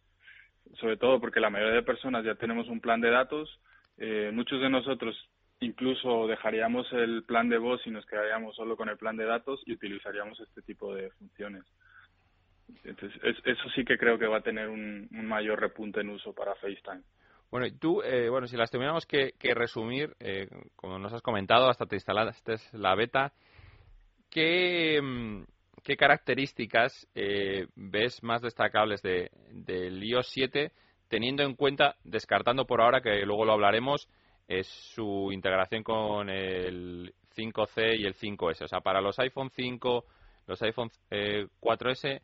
sobre 0.80 0.96
todo 0.96 1.20
porque 1.20 1.38
la 1.38 1.50
mayoría 1.50 1.76
de 1.76 1.82
personas 1.82 2.24
ya 2.24 2.34
tenemos 2.34 2.68
un 2.68 2.80
plan 2.80 3.00
de 3.00 3.10
datos. 3.10 3.60
Eh, 3.98 4.30
muchos 4.32 4.60
de 4.60 4.68
nosotros 4.68 5.16
incluso 5.60 6.26
dejaríamos 6.26 6.92
el 6.92 7.24
plan 7.24 7.48
de 7.48 7.58
voz 7.58 7.80
y 7.86 7.90
nos 7.90 8.04
quedaríamos 8.06 8.54
solo 8.56 8.76
con 8.76 8.88
el 8.88 8.96
plan 8.96 9.16
de 9.16 9.24
datos 9.24 9.62
y 9.66 9.72
utilizaríamos 9.72 10.38
este 10.40 10.62
tipo 10.62 10.94
de 10.94 11.10
funciones. 11.12 11.64
Entonces, 12.84 13.20
eso 13.22 13.70
sí 13.74 13.84
que 13.84 13.96
creo 13.96 14.18
que 14.18 14.26
va 14.26 14.38
a 14.38 14.42
tener 14.42 14.68
un, 14.68 15.08
mayor 15.10 15.60
repunte 15.60 16.00
en 16.00 16.10
uso 16.10 16.34
para 16.34 16.54
FaceTime. 16.56 17.02
Bueno, 17.50 17.66
y 17.66 17.72
tú, 17.72 18.02
eh, 18.02 18.28
bueno, 18.28 18.48
si 18.48 18.56
las 18.56 18.70
tuviéramos 18.70 19.06
que, 19.06 19.32
resumir, 19.54 20.16
eh, 20.20 20.48
como 20.74 20.98
nos 20.98 21.12
has 21.12 21.22
comentado, 21.22 21.68
hasta 21.68 21.86
te 21.86 21.96
instalaste 21.96 22.56
la 22.72 22.94
beta, 22.94 23.32
¿qué, 24.30 25.00
mm, 25.00 25.44
características 25.96 27.06
eh, 27.14 27.68
ves 27.76 28.20
más 28.24 28.42
destacables 28.42 29.00
de, 29.02 29.30
del 29.52 30.02
iOS 30.02 30.28
7, 30.30 30.72
teniendo 31.08 31.44
en 31.44 31.54
cuenta, 31.54 31.94
descartando 32.02 32.66
por 32.66 32.80
ahora, 32.80 33.00
que 33.00 33.24
luego 33.24 33.44
lo 33.44 33.52
hablaremos, 33.52 34.08
es 34.48 34.66
su 34.66 35.30
integración 35.32 35.84
con 35.84 36.28
el 36.28 37.14
5C 37.36 37.96
y 37.98 38.04
el 38.04 38.14
5S? 38.14 38.64
O 38.64 38.68
sea, 38.68 38.80
para 38.80 39.00
los 39.00 39.16
iPhone 39.20 39.50
5, 39.54 40.04
los 40.48 40.60
iPhone 40.62 40.90
4S, 41.08 42.20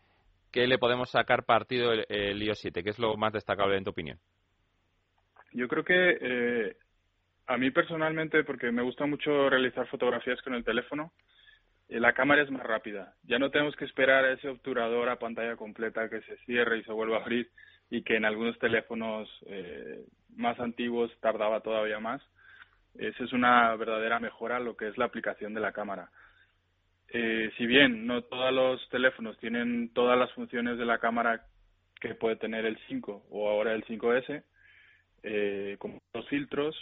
¿qué 0.50 0.66
le 0.66 0.78
podemos 0.78 1.10
sacar 1.10 1.44
partido 1.44 1.92
el, 1.92 2.42
iOS 2.42 2.58
7? 2.58 2.82
¿Qué 2.82 2.90
es 2.90 2.98
lo 2.98 3.16
más 3.16 3.32
destacable 3.32 3.76
en 3.76 3.84
tu 3.84 3.90
opinión? 3.90 4.18
Yo 5.52 5.68
creo 5.68 5.84
que 5.84 6.18
eh, 6.20 6.76
a 7.46 7.58
mí 7.58 7.70
personalmente, 7.70 8.44
porque 8.44 8.70
me 8.72 8.82
gusta 8.82 9.06
mucho 9.06 9.50
realizar 9.50 9.86
fotografías 9.88 10.40
con 10.42 10.54
el 10.54 10.64
teléfono, 10.64 11.12
eh, 11.88 12.00
la 12.00 12.12
cámara 12.12 12.42
es 12.42 12.50
más 12.50 12.62
rápida. 12.62 13.14
Ya 13.24 13.38
no 13.38 13.50
tenemos 13.50 13.76
que 13.76 13.84
esperar 13.84 14.24
a 14.24 14.32
ese 14.32 14.48
obturador 14.48 15.08
a 15.08 15.18
pantalla 15.18 15.56
completa 15.56 16.08
que 16.08 16.22
se 16.22 16.36
cierre 16.38 16.78
y 16.78 16.84
se 16.84 16.92
vuelva 16.92 17.18
a 17.18 17.20
abrir 17.20 17.50
y 17.90 18.02
que 18.02 18.16
en 18.16 18.24
algunos 18.24 18.58
teléfonos 18.58 19.28
eh, 19.46 20.04
más 20.36 20.58
antiguos 20.58 21.10
tardaba 21.20 21.60
todavía 21.60 22.00
más. 22.00 22.22
Esa 22.94 23.24
es 23.24 23.32
una 23.32 23.74
verdadera 23.76 24.18
mejora 24.20 24.58
lo 24.58 24.76
que 24.76 24.88
es 24.88 24.96
la 24.96 25.04
aplicación 25.04 25.52
de 25.52 25.60
la 25.60 25.72
cámara. 25.72 26.10
Eh, 27.08 27.50
si 27.58 27.66
bien 27.66 28.06
no 28.06 28.22
todos 28.22 28.52
los 28.52 28.88
teléfonos 28.88 29.36
tienen 29.38 29.92
todas 29.92 30.18
las 30.18 30.32
funciones 30.32 30.78
de 30.78 30.86
la 30.86 30.98
cámara 30.98 31.44
que 32.00 32.14
puede 32.14 32.36
tener 32.36 32.64
el 32.64 32.78
5 32.88 33.26
o 33.28 33.50
ahora 33.50 33.74
el 33.74 33.84
5S, 33.84 34.42
eh, 35.22 35.76
como 35.78 35.98
los 36.14 36.28
filtros, 36.28 36.76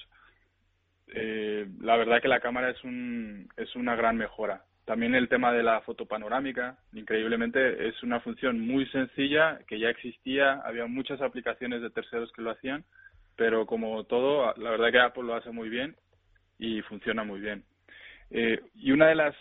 eh, 1.08 1.66
la 1.80 1.96
verdad 1.96 2.22
que 2.22 2.28
la 2.28 2.40
cámara 2.40 2.70
es, 2.70 2.82
un, 2.84 3.48
es 3.56 3.74
una 3.76 3.96
gran 3.96 4.16
mejora. 4.16 4.64
También 4.84 5.14
el 5.14 5.28
tema 5.28 5.52
de 5.52 5.62
la 5.62 5.80
foto 5.82 6.06
panorámica, 6.06 6.78
increíblemente, 6.92 7.88
es 7.88 8.02
una 8.02 8.20
función 8.20 8.60
muy 8.60 8.86
sencilla 8.86 9.60
que 9.68 9.78
ya 9.78 9.88
existía, 9.88 10.54
había 10.64 10.86
muchas 10.86 11.20
aplicaciones 11.20 11.82
de 11.82 11.90
terceros 11.90 12.32
que 12.32 12.42
lo 12.42 12.50
hacían, 12.50 12.84
pero 13.36 13.66
como 13.66 14.04
todo, 14.04 14.52
la 14.56 14.70
verdad 14.70 14.90
que 14.90 14.98
Apple 14.98 15.24
lo 15.24 15.34
hace 15.34 15.50
muy 15.50 15.68
bien 15.68 15.94
y 16.58 16.82
funciona 16.82 17.24
muy 17.24 17.40
bien. 17.40 17.64
Eh, 18.30 18.60
y 18.74 18.92
una 18.92 19.08
de 19.08 19.14
las 19.14 19.34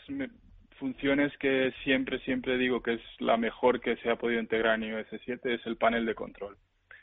funciones 0.77 1.36
que 1.38 1.74
siempre, 1.84 2.20
siempre 2.20 2.58
digo 2.58 2.82
que 2.82 2.94
es 2.94 3.01
la 3.20 3.38
mejor 3.38 3.82
que 3.82 3.98
se 3.98 4.10
ha 4.10 4.15
podido 4.15 4.39
integrar 4.39 4.75
en 4.75 4.84
iOS 4.84 5.08
7 5.25 5.53
es 5.53 5.65
el 5.65 5.77
panel 5.77 6.06
de 6.06 6.15
control. 6.15 6.58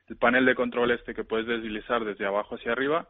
El 0.08 0.16
panel 0.16 0.46
de 0.46 0.54
control 0.54 0.92
este 0.92 1.14
que 1.14 1.24
puedes 1.24 1.46
deslizar 1.46 2.04
desde 2.04 2.26
abajo 2.26 2.54
hacia 2.54 2.72
arriba, 2.72 3.08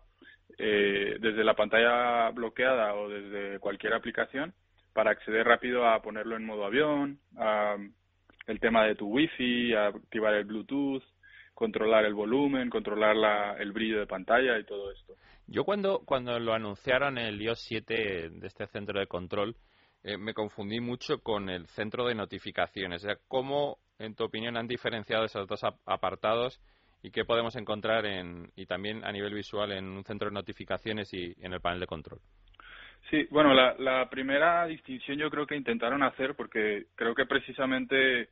eh, 0.58 1.16
desde 1.20 1.44
la 1.44 1.54
pantalla 1.54 2.30
bloqueada 2.30 2.94
o 2.94 3.08
desde 3.08 3.58
cualquier 3.58 3.94
aplicación, 3.94 4.54
para 4.92 5.10
acceder 5.10 5.46
rápido 5.46 5.86
a 5.86 6.00
ponerlo 6.00 6.36
en 6.36 6.46
modo 6.46 6.64
avión, 6.64 7.18
a 7.36 7.76
el 8.46 8.60
tema 8.60 8.84
de 8.84 8.94
tu 8.94 9.08
wifi, 9.08 9.74
a 9.74 9.88
activar 9.88 10.34
el 10.34 10.44
Bluetooth, 10.44 11.02
controlar 11.52 12.04
el 12.04 12.14
volumen, 12.14 12.70
controlar 12.70 13.16
la, 13.16 13.56
el 13.58 13.72
brillo 13.72 13.98
de 13.98 14.06
pantalla 14.06 14.58
y 14.58 14.64
todo 14.64 14.92
esto. 14.92 15.14
Yo 15.46 15.64
cuando, 15.64 16.00
cuando 16.04 16.38
lo 16.38 16.54
anunciaron 16.54 17.18
el 17.18 17.40
iOS 17.40 17.64
7 17.66 18.30
de 18.30 18.46
este 18.46 18.66
centro 18.66 18.98
de 19.00 19.06
control, 19.06 19.56
eh, 20.02 20.16
me 20.16 20.34
confundí 20.34 20.80
mucho 20.80 21.18
con 21.22 21.48
el 21.48 21.66
centro 21.68 22.06
de 22.06 22.14
notificaciones. 22.14 23.02
O 23.02 23.06
sea, 23.06 23.16
¿Cómo, 23.28 23.78
en 23.98 24.14
tu 24.14 24.24
opinión, 24.24 24.56
han 24.56 24.66
diferenciado 24.66 25.24
esos 25.24 25.46
dos 25.48 25.60
apartados 25.84 26.60
y 27.06 27.12
qué 27.12 27.24
podemos 27.24 27.54
encontrar 27.54 28.04
en, 28.04 28.50
y 28.56 28.66
también 28.66 29.04
a 29.04 29.12
nivel 29.12 29.32
visual 29.32 29.70
en 29.70 29.86
un 29.86 30.02
centro 30.02 30.28
de 30.28 30.34
notificaciones 30.34 31.14
y 31.14 31.36
en 31.40 31.52
el 31.52 31.60
panel 31.60 31.78
de 31.78 31.86
control? 31.86 32.18
Sí, 33.08 33.28
bueno, 33.30 33.54
la, 33.54 34.10
primera 34.10 34.66
distinción 34.66 35.16
yo 35.16 35.30
creo 35.30 35.46
que 35.46 35.54
intentaron 35.54 36.02
hacer, 36.02 36.34
porque 36.34 36.86
creo 36.96 37.14
que 37.14 37.24
precisamente 37.24 38.30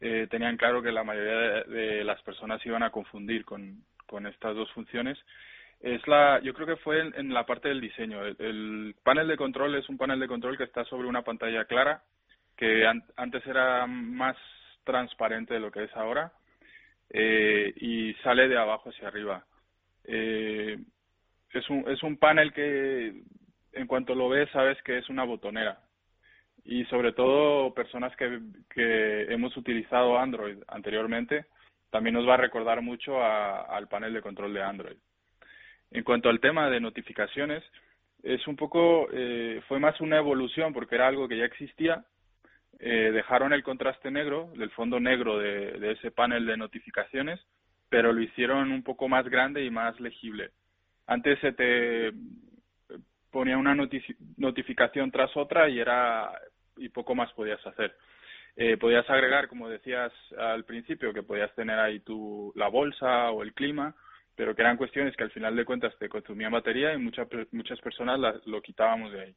eh, 0.00 0.26
tenían 0.28 0.56
claro 0.56 0.82
que 0.82 0.90
la 0.90 1.04
mayoría 1.04 1.62
de, 1.62 2.02
las 2.02 2.20
personas 2.22 2.64
iban 2.66 2.82
a 2.82 2.90
confundir 2.90 3.44
con, 3.44 3.84
con 4.04 4.26
estas 4.26 4.56
dos 4.56 4.68
funciones, 4.72 5.16
es 5.78 6.04
la, 6.08 6.40
yo 6.42 6.52
creo 6.54 6.66
que 6.66 6.82
fue 6.82 6.98
en, 7.00 7.32
la 7.32 7.46
parte 7.46 7.68
del 7.68 7.80
diseño. 7.80 8.24
El, 8.24 8.96
panel 9.04 9.28
de 9.28 9.36
control 9.36 9.76
es 9.76 9.88
un 9.88 9.96
panel 9.96 10.18
de 10.18 10.26
control 10.26 10.58
que 10.58 10.64
está 10.64 10.84
sobre 10.86 11.06
una 11.06 11.22
pantalla 11.22 11.66
clara, 11.66 12.02
que 12.56 12.84
antes 12.84 13.46
era 13.46 13.86
más 13.86 14.36
transparente 14.82 15.54
de 15.54 15.60
lo 15.60 15.70
que 15.70 15.84
es 15.84 15.94
ahora, 15.94 16.32
eh, 17.10 17.72
y 17.76 18.14
sale 18.22 18.48
de 18.48 18.58
abajo 18.58 18.90
hacia 18.90 19.08
arriba. 19.08 19.44
Eh, 20.04 20.78
es, 21.52 21.70
un, 21.70 21.88
es 21.88 22.02
un 22.02 22.16
panel 22.16 22.52
que 22.52 23.22
en 23.72 23.86
cuanto 23.86 24.14
lo 24.14 24.28
ves 24.28 24.48
sabes 24.50 24.80
que 24.82 24.98
es 24.98 25.08
una 25.08 25.24
botonera. 25.24 25.80
Y 26.64 26.84
sobre 26.86 27.12
todo 27.12 27.72
personas 27.72 28.14
que, 28.16 28.40
que 28.68 29.32
hemos 29.32 29.56
utilizado 29.56 30.18
Android 30.18 30.58
anteriormente, 30.68 31.46
también 31.90 32.14
nos 32.14 32.28
va 32.28 32.34
a 32.34 32.38
recordar 32.38 32.82
mucho 32.82 33.22
al 33.22 33.88
panel 33.88 34.12
de 34.12 34.22
control 34.22 34.52
de 34.52 34.62
Android. 34.62 34.96
En 35.90 36.04
cuanto 36.04 36.28
al 36.28 36.40
tema 36.40 36.68
de 36.68 36.80
notificaciones, 36.80 37.64
es 38.22 38.46
un 38.46 38.56
poco, 38.56 39.08
eh, 39.12 39.62
fue 39.68 39.78
más 39.78 40.00
una 40.00 40.18
evolución 40.18 40.72
porque 40.72 40.96
era 40.96 41.06
algo 41.06 41.28
que 41.28 41.38
ya 41.38 41.44
existía. 41.44 42.04
Eh, 42.78 43.10
dejaron 43.12 43.52
el 43.52 43.62
contraste 43.62 44.10
negro, 44.10 44.52
del 44.56 44.70
fondo 44.70 45.00
negro 45.00 45.38
de, 45.38 45.92
ese 45.92 46.10
panel 46.10 46.46
de 46.46 46.56
notificaciones, 46.56 47.40
pero 47.88 48.12
lo 48.12 48.20
hicieron 48.20 48.70
un 48.70 48.82
poco 48.82 49.08
más 49.08 49.28
grande 49.28 49.64
y 49.64 49.70
más 49.70 49.98
legible. 50.00 50.50
Antes 51.06 51.38
se 51.40 51.52
te 51.52 52.12
ponía 53.30 53.58
una 53.58 53.74
notificación 53.74 55.10
tras 55.10 55.36
otra 55.36 55.68
y 55.68 55.80
era 55.80 56.30
y 56.76 56.88
poco 56.88 57.14
más 57.14 57.32
podías 57.32 57.64
hacer. 57.66 57.96
Eh, 58.56 58.76
podías 58.76 59.08
agregar, 59.10 59.48
como 59.48 59.68
decías 59.68 60.12
al 60.36 60.64
principio, 60.64 61.12
que 61.12 61.22
podías 61.22 61.54
tener 61.54 61.78
ahí 61.78 62.00
tu 62.00 62.52
la 62.56 62.68
bolsa 62.68 63.30
o 63.30 63.42
el 63.42 63.52
clima 63.54 63.94
pero 64.38 64.54
que 64.54 64.62
eran 64.62 64.76
cuestiones 64.76 65.16
que 65.16 65.24
al 65.24 65.32
final 65.32 65.56
de 65.56 65.64
cuentas 65.64 65.92
te 65.98 66.08
consumían 66.08 66.52
batería 66.52 66.94
y 66.94 66.98
muchas 66.98 67.26
muchas 67.50 67.80
personas 67.80 68.20
lo 68.46 68.62
quitábamos 68.62 69.10
de 69.10 69.20
ahí. 69.20 69.34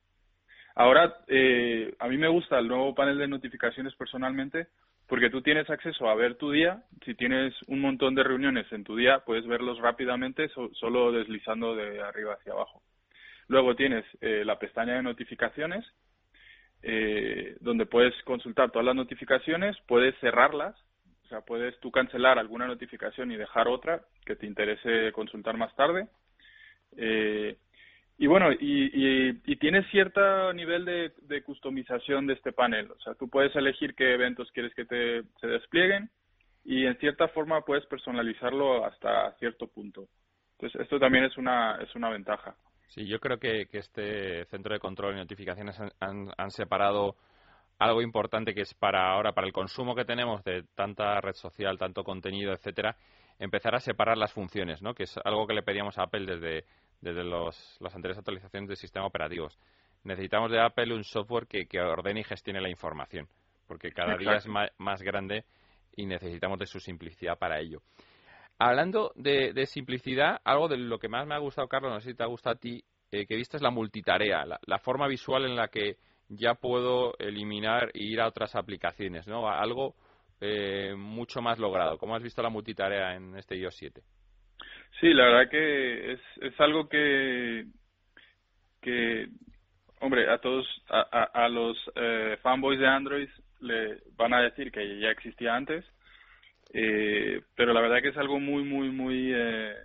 Ahora, 0.75 1.18
eh, 1.28 1.94
a 2.00 2.08
mí 2.08 2.18
me 2.18 2.28
gusta 2.28 2.60
el 2.60 2.68
nuevo 2.68 2.96
panel 2.96 3.18
de 3.18 3.28
notificaciones 3.28 3.94
personalmente 3.96 4.68
porque 5.08 5.30
tú 5.30 5.42
tienes 5.42 5.70
acceso 5.70 6.10
a 6.10 6.16
ver 6.16 6.36
tu 6.36 6.51
día. 6.51 6.84
Si 7.04 7.16
tienes 7.16 7.54
un 7.68 7.82
montón 7.82 8.16
de 8.16 8.24
reuniones 8.24 8.72
en 8.72 8.84
tu 8.84 8.96
día, 8.96 9.20
puedes 9.20 9.46
verlos 9.46 9.80
rápidamente 9.80 10.50
solo 10.74 11.12
deslizando 11.12 11.75
de 11.75 12.01
arriba 12.01 12.36
hacia 12.36 12.54
abajo. 12.54 12.82
Luego 13.48 13.75
tienes 13.75 14.06
eh, 14.22 14.44
la 14.46 14.58
pestaña 14.58 14.96
de 14.96 15.04
notificaciones, 15.04 15.86
eh, 16.84 17.58
donde 17.60 17.86
puedes 17.86 18.13
consultar 18.24 18.72
todas 18.72 18.86
las 18.86 18.96
notificaciones, 18.96 19.75
puedes 19.88 20.18
cerrarlas 20.20 20.75
o 21.32 21.34
sea, 21.34 21.46
puedes 21.46 21.80
tú 21.80 21.92
cancelar 21.92 22.38
alguna 22.38 22.68
notificación 22.68 23.32
y 23.32 23.38
dejar 23.38 23.70
otra 23.70 24.01
que 24.25 24.36
te 24.36 24.46
interese 24.46 25.13
consultar 25.13 25.56
más 25.56 25.74
tarde. 25.78 26.10
Eh, 26.98 27.56
y 28.22 28.28
bueno, 28.28 28.51
y, 28.51 29.42
y, 29.44 29.56
tienes 29.56 29.84
cierto 29.90 30.54
nivel 30.54 30.86
de, 30.86 31.42
customización 31.42 32.28
de 32.28 32.34
este 32.34 32.51
panel. 32.51 32.92
O 32.92 33.00
sea, 33.00 33.16
tú 33.16 33.28
puedes 33.28 33.56
elegir 33.56 33.96
qué 33.96 34.13
eventos 34.13 34.51
quieres 34.51 34.75
que 34.75 34.86
te 34.86 35.24
se 35.40 35.48
desplieguen 35.48 36.08
y 36.63 36.86
en 36.86 36.96
cierta 37.00 37.30
forma 37.30 37.62
puedes 37.62 37.84
personalizarlo 37.88 38.86
hasta 38.86 39.32
cierto 39.40 39.66
punto. 39.66 40.08
Entonces, 40.51 40.82
esto 40.82 41.00
también 41.00 41.24
es 41.24 41.36
una, 41.36 41.78
es 41.82 41.96
una 41.96 42.12
ventaja. 42.12 42.56
Sí, 42.90 43.08
yo 43.08 43.20
creo 43.20 43.40
que, 43.40 43.66
que 43.66 43.80
este 43.80 44.46
centro 44.46 44.75
de 44.75 44.80
control 44.80 45.16
y 45.16 45.18
notificaciones 45.18 45.80
han, 46.00 46.30
han 46.38 46.51
separado 46.51 47.16
algo 47.80 48.04
importante 48.04 48.54
que 48.54 48.62
es 48.62 48.75
para 48.75 49.13
ahora, 49.13 49.34
para 49.34 49.48
el 49.48 49.54
consumo 49.54 49.96
que 49.96 50.06
tenemos 50.06 50.44
de 50.44 50.62
tanta 50.75 51.20
red 51.22 51.34
social, 51.34 51.80
tanto 51.80 52.04
contenido, 52.04 52.54
etcétera, 52.54 52.96
empezar 53.40 53.74
a 53.74 53.80
separar 53.80 54.20
las 54.20 54.32
funciones, 54.32 54.84
¿no? 54.84 54.94
Que 54.94 55.04
es 55.04 55.18
algo 55.24 55.48
que 55.48 55.56
le 55.56 55.63
pedíamos 55.63 55.98
a 55.98 56.04
Apple 56.04 56.28
desde, 56.28 56.66
desde 57.01 57.24
los, 57.24 57.77
las 57.79 57.93
anteriores 57.96 58.20
actualizaciones 58.20 58.70
de 58.70 58.75
sistema 58.75 59.05
operativos. 59.05 59.58
Necesitamos 60.03 60.51
de 60.51 60.62
Apple 60.62 60.93
un 60.93 61.03
software 61.03 61.48
que, 61.48 61.65
que 61.65 61.79
ordene 61.79 62.22
y 62.22 62.24
gestione 62.24 62.62
la 62.62 62.70
información, 62.70 63.27
porque 63.67 63.91
cada 63.91 64.15
día 64.17 64.36
es 64.36 64.48
más, 64.48 65.01
grande 65.01 65.46
y 65.96 66.05
necesitamos 66.05 66.58
de 66.60 66.65
su 66.65 66.79
simplicidad 66.79 67.38
para 67.38 67.60
ello. 67.60 67.81
Hablando 68.58 69.12
de, 69.15 69.65
simplicidad, 69.65 70.39
algo 70.43 70.67
de 70.67 70.77
lo 70.77 71.00
que 71.00 71.10
más 71.10 71.25
me 71.25 71.36
ha 71.36 71.39
gustado, 71.39 71.67
Carlos, 71.67 71.91
no 71.91 72.00
sé 72.00 72.12
si 72.12 72.15
te 72.15 72.24
ha 72.24 72.27
gustado 72.27 72.55
a 72.55 72.60
ti, 72.60 72.84
eh, 73.12 73.25
que 73.25 73.36
viste 73.36 73.58
es 73.58 73.63
la 73.63 73.72
multitarea, 73.72 74.46
la 74.46 74.79
forma 74.79 75.08
visual 75.08 75.46
en 75.46 75.55
la 75.55 75.67
que 75.67 75.98
ya 76.29 76.53
puedo 76.55 77.17
eliminar 77.20 77.91
e 77.93 78.03
ir 78.03 78.22
a 78.22 78.27
otras 78.27 78.55
aplicaciones, 78.55 79.27
¿no? 79.27 79.50
Algo 79.50 79.96
eh, 80.39 80.96
mucho 80.96 81.41
más 81.41 81.60
logrado. 81.60 81.98
¿Cómo 81.98 82.15
has 82.15 82.24
visto 82.24 82.41
la 82.41 82.50
multitarea 82.50 83.15
en 83.15 83.36
este 83.36 83.55
iOS 83.58 83.75
7? 83.75 84.01
Sí, 85.00 85.13
la 85.13 85.25
verdad 85.25 85.50
que 85.50 86.13
es, 86.13 86.19
es 86.41 86.60
algo 86.60 86.88
que, 86.88 87.65
que, 88.81 89.27
hombre, 90.00 90.29
a 90.29 90.38
todos, 90.38 90.67
a, 90.89 91.24
a, 91.24 91.50
los 91.50 91.77
eh, 91.95 92.38
fanboys 92.41 92.79
de 92.79 92.88
Android 92.88 93.29
le 93.62 94.00
van 94.15 94.33
a 94.33 94.41
decir 94.41 94.71
que 94.71 95.00
ya 95.00 95.10
existía 95.10 95.55
antes, 95.55 95.86
eh, 96.74 97.41
pero 97.55 97.74
la 97.74 97.81
verdad 97.81 98.01
que 98.01 98.10
es 98.10 98.17
algo 98.17 98.39
muy, 98.39 98.63
muy, 98.63 98.89
muy, 98.89 99.31
eh, 99.33 99.75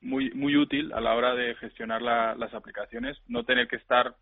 muy, 0.00 0.30
muy 0.32 0.56
útil 0.56 0.92
a 0.92 1.00
la 1.00 1.14
hora 1.14 1.34
de 1.34 1.54
gestionar 1.56 2.02
las 2.02 2.54
aplicaciones, 2.54 3.18
no 3.28 3.44
tener 3.44 3.68
que 3.68 3.76
estar 3.76 4.14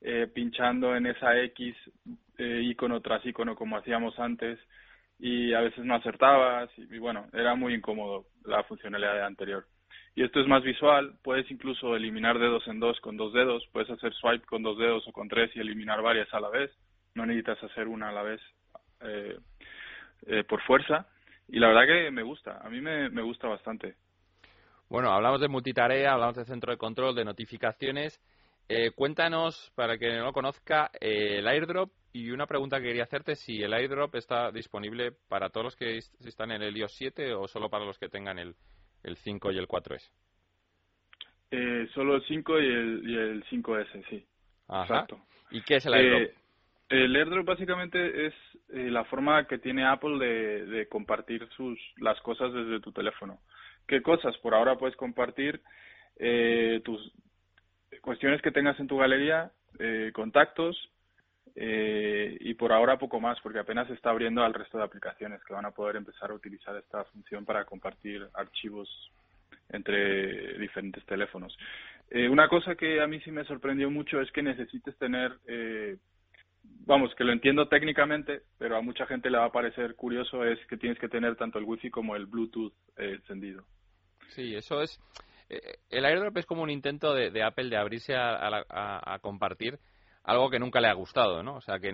eh, 0.00 0.26
pinchando 0.32 0.94
en 0.94 1.06
esa 1.06 1.38
X 1.40 1.74
eh, 2.36 2.60
icono 2.64 3.00
tras 3.00 3.24
icono 3.24 3.54
como 3.54 3.76
hacíamos 3.78 4.18
antes 4.18 4.58
y 5.18 5.54
a 5.54 5.60
veces 5.60 5.84
no 5.84 5.94
acertabas 5.94 6.70
y, 6.76 6.98
bueno, 6.98 7.26
era 7.32 7.54
muy 7.54 7.74
incómodo 7.74 8.26
la 8.44 8.62
funcionalidad 8.64 9.24
anterior. 9.24 9.66
Y 10.16 10.22
esto 10.22 10.40
es 10.40 10.46
más 10.46 10.62
visual, 10.62 11.18
puedes 11.22 11.50
incluso 11.50 11.96
eliminar 11.96 12.38
dedos 12.38 12.66
en 12.68 12.78
dos 12.78 13.00
con 13.00 13.16
dos 13.16 13.32
dedos, 13.32 13.66
puedes 13.72 13.90
hacer 13.90 14.12
swipe 14.14 14.46
con 14.46 14.62
dos 14.62 14.78
dedos 14.78 15.06
o 15.08 15.12
con 15.12 15.28
tres 15.28 15.50
y 15.54 15.60
eliminar 15.60 16.02
varias 16.02 16.32
a 16.32 16.40
la 16.40 16.50
vez, 16.50 16.70
no 17.14 17.26
necesitas 17.26 17.62
hacer 17.64 17.88
una 17.88 18.10
a 18.10 18.12
la 18.12 18.22
vez 18.22 18.40
eh, 19.00 19.38
eh, 20.26 20.44
por 20.44 20.62
fuerza 20.62 21.08
y 21.48 21.58
la 21.58 21.68
verdad 21.68 21.86
que 21.86 22.10
me 22.10 22.22
gusta, 22.22 22.60
a 22.62 22.68
mí 22.70 22.80
me, 22.80 23.10
me 23.10 23.22
gusta 23.22 23.48
bastante. 23.48 23.96
Bueno, 24.88 25.10
hablamos 25.10 25.40
de 25.40 25.48
multitarea, 25.48 26.12
hablamos 26.12 26.36
de 26.36 26.44
centro 26.44 26.70
de 26.70 26.78
control, 26.78 27.14
de 27.14 27.24
notificaciones. 27.24 28.20
Eh, 28.68 28.92
cuéntanos, 28.92 29.72
para 29.74 29.98
que 29.98 30.16
no 30.16 30.24
lo 30.24 30.32
conozca, 30.32 30.90
eh, 31.00 31.38
el 31.38 31.48
airdrop 31.48 31.90
y 32.14 32.30
una 32.30 32.46
pregunta 32.46 32.78
que 32.78 32.84
quería 32.86 33.02
hacerte, 33.02 33.34
si 33.34 33.60
el 33.62 33.74
airdrop 33.74 34.14
está 34.14 34.52
disponible 34.52 35.12
para 35.28 35.50
todos 35.50 35.64
los 35.64 35.76
que 35.76 35.98
están 35.98 36.52
en 36.52 36.62
el 36.62 36.76
iOS 36.76 36.94
7 36.94 37.34
o 37.34 37.48
solo 37.48 37.68
para 37.68 37.84
los 37.84 37.98
que 37.98 38.08
tengan 38.08 38.38
el, 38.38 38.54
el 39.02 39.16
5 39.16 39.50
y 39.50 39.58
el 39.58 39.66
4S. 39.66 40.10
Eh, 41.50 41.88
solo 41.92 42.14
el 42.14 42.24
5 42.24 42.60
y 42.60 42.66
el, 42.66 43.10
y 43.10 43.16
el 43.16 43.44
5S, 43.46 44.08
sí. 44.08 44.24
Exacto. 44.68 45.18
¿Y 45.50 45.62
qué 45.62 45.76
es 45.76 45.86
el 45.86 45.94
airdrop? 45.94 46.20
Eh, 46.22 46.34
el 46.90 47.16
airdrop 47.16 47.46
básicamente 47.46 48.26
es 48.28 48.34
eh, 48.68 48.90
la 48.90 49.04
forma 49.06 49.48
que 49.48 49.58
tiene 49.58 49.84
Apple 49.84 50.24
de, 50.24 50.66
de 50.66 50.86
compartir 50.86 51.48
sus 51.56 51.76
las 51.96 52.20
cosas 52.20 52.52
desde 52.52 52.78
tu 52.78 52.92
teléfono. 52.92 53.40
¿Qué 53.88 54.02
cosas? 54.02 54.38
Por 54.38 54.54
ahora 54.54 54.76
puedes 54.76 54.94
compartir 54.94 55.60
eh, 56.16 56.80
tus 56.84 57.12
cuestiones 58.02 58.40
que 58.40 58.52
tengas 58.52 58.78
en 58.78 58.86
tu 58.86 58.98
galería, 58.98 59.50
eh, 59.80 60.12
contactos 60.14 60.76
eh, 61.56 62.36
y 62.40 62.54
por 62.54 62.72
ahora 62.72 62.98
poco 62.98 63.20
más, 63.20 63.38
porque 63.40 63.60
apenas 63.60 63.86
se 63.86 63.94
está 63.94 64.10
abriendo 64.10 64.42
al 64.42 64.54
resto 64.54 64.78
de 64.78 64.84
aplicaciones 64.84 65.42
que 65.44 65.54
van 65.54 65.66
a 65.66 65.70
poder 65.70 65.96
empezar 65.96 66.30
a 66.30 66.34
utilizar 66.34 66.76
esta 66.76 67.04
función 67.04 67.44
para 67.44 67.64
compartir 67.64 68.26
archivos 68.34 68.88
entre 69.70 70.58
diferentes 70.58 71.04
teléfonos. 71.06 71.56
Eh, 72.10 72.28
una 72.28 72.48
cosa 72.48 72.74
que 72.74 73.00
a 73.00 73.06
mí 73.06 73.20
sí 73.20 73.30
me 73.30 73.44
sorprendió 73.44 73.90
mucho 73.90 74.20
es 74.20 74.30
que 74.32 74.42
necesites 74.42 74.96
tener, 74.98 75.32
eh, 75.46 75.96
vamos, 76.86 77.14
que 77.14 77.24
lo 77.24 77.32
entiendo 77.32 77.68
técnicamente, 77.68 78.42
pero 78.58 78.76
a 78.76 78.82
mucha 78.82 79.06
gente 79.06 79.30
le 79.30 79.38
va 79.38 79.46
a 79.46 79.52
parecer 79.52 79.94
curioso, 79.94 80.44
es 80.44 80.58
que 80.66 80.76
tienes 80.76 80.98
que 80.98 81.08
tener 81.08 81.36
tanto 81.36 81.58
el 81.58 81.64
Wi-Fi 81.64 81.90
como 81.90 82.16
el 82.16 82.26
Bluetooth 82.26 82.74
eh, 82.96 83.14
encendido. 83.16 83.64
Sí, 84.28 84.54
eso 84.54 84.82
es. 84.82 85.00
Eh, 85.48 85.78
el 85.90 86.04
airdrop 86.04 86.36
es 86.36 86.46
como 86.46 86.62
un 86.62 86.70
intento 86.70 87.14
de, 87.14 87.30
de 87.30 87.42
Apple 87.42 87.68
de 87.68 87.76
abrirse 87.76 88.14
a, 88.14 88.34
a, 88.36 89.14
a, 89.14 89.18
compartir 89.20 89.78
algo 90.24 90.50
que 90.50 90.58
nunca 90.58 90.80
le 90.80 90.88
ha 90.88 90.94
gustado, 90.94 91.42
¿no? 91.42 91.56
O 91.56 91.60
sea, 91.60 91.78
que, 91.78 91.92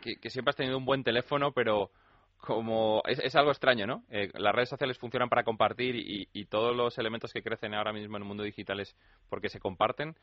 que, 0.00 0.16
que 0.16 0.30
siempre 0.30 0.50
has 0.50 0.56
tenido 0.56 0.78
un 0.78 0.84
buen 0.84 1.02
teléfono, 1.02 1.52
pero 1.52 1.90
como 2.38 3.02
es, 3.06 3.18
es, 3.18 3.34
algo 3.36 3.50
extraño, 3.50 3.86
¿no? 3.86 4.04
Eh, 4.10 4.30
las 4.34 4.54
redes 4.54 4.68
sociales 4.68 4.98
funcionan 4.98 5.28
para 5.28 5.44
compartir 5.44 5.96
y, 5.96 6.28
y, 6.32 6.44
todos 6.44 6.76
los 6.76 6.96
elementos 6.98 7.32
que 7.32 7.42
crecen 7.42 7.74
ahora 7.74 7.92
mismo 7.92 8.16
en 8.16 8.22
el 8.22 8.28
mundo 8.28 8.42
digital 8.42 8.80
es 8.80 8.94
porque 9.30 9.48
se 9.48 9.60
comparten, 9.60 10.14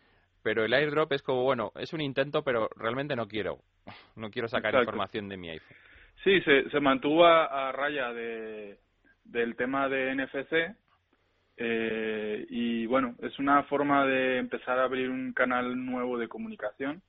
pero 0.44 0.64
el 0.64 0.74
airdrop 0.74 1.12
es 1.14 1.24
como, 1.24 1.44
bueno, 1.44 1.72
es 1.76 1.94
un 1.94 2.02
intento, 2.02 2.44
pero 2.44 2.70
realmente 2.76 3.16
no 3.16 3.28
quiero, 3.28 3.58
no 4.16 4.30
quiero 4.30 4.48
sacar 4.48 4.72
Exacto. 4.72 4.92
información 4.92 5.30
de 5.30 5.38
mi 5.38 5.50
iPhone. 5.50 5.78
Sí, 6.24 6.40
se, 6.42 6.70
se 6.70 6.80
mantuvo 6.80 7.26
a, 7.26 7.70
a 7.70 7.72
raya 7.72 8.14
de, 8.14 8.78
del 9.24 9.56
tema 9.56 9.90
de 9.90 10.16
NFC 10.16 10.76
eh, 11.58 12.46
y 12.50 12.86
bueno, 12.86 13.16
es 13.22 13.38
una 13.40 13.64
forma 13.64 14.06
de 14.06 14.38
empezar 14.38 14.80
a 14.80 14.84
abrir 14.84 15.10
un 15.10 15.34
canal 15.34 15.84
nuevo 15.86 16.18
de 16.18 16.28
comunicación 16.28 17.02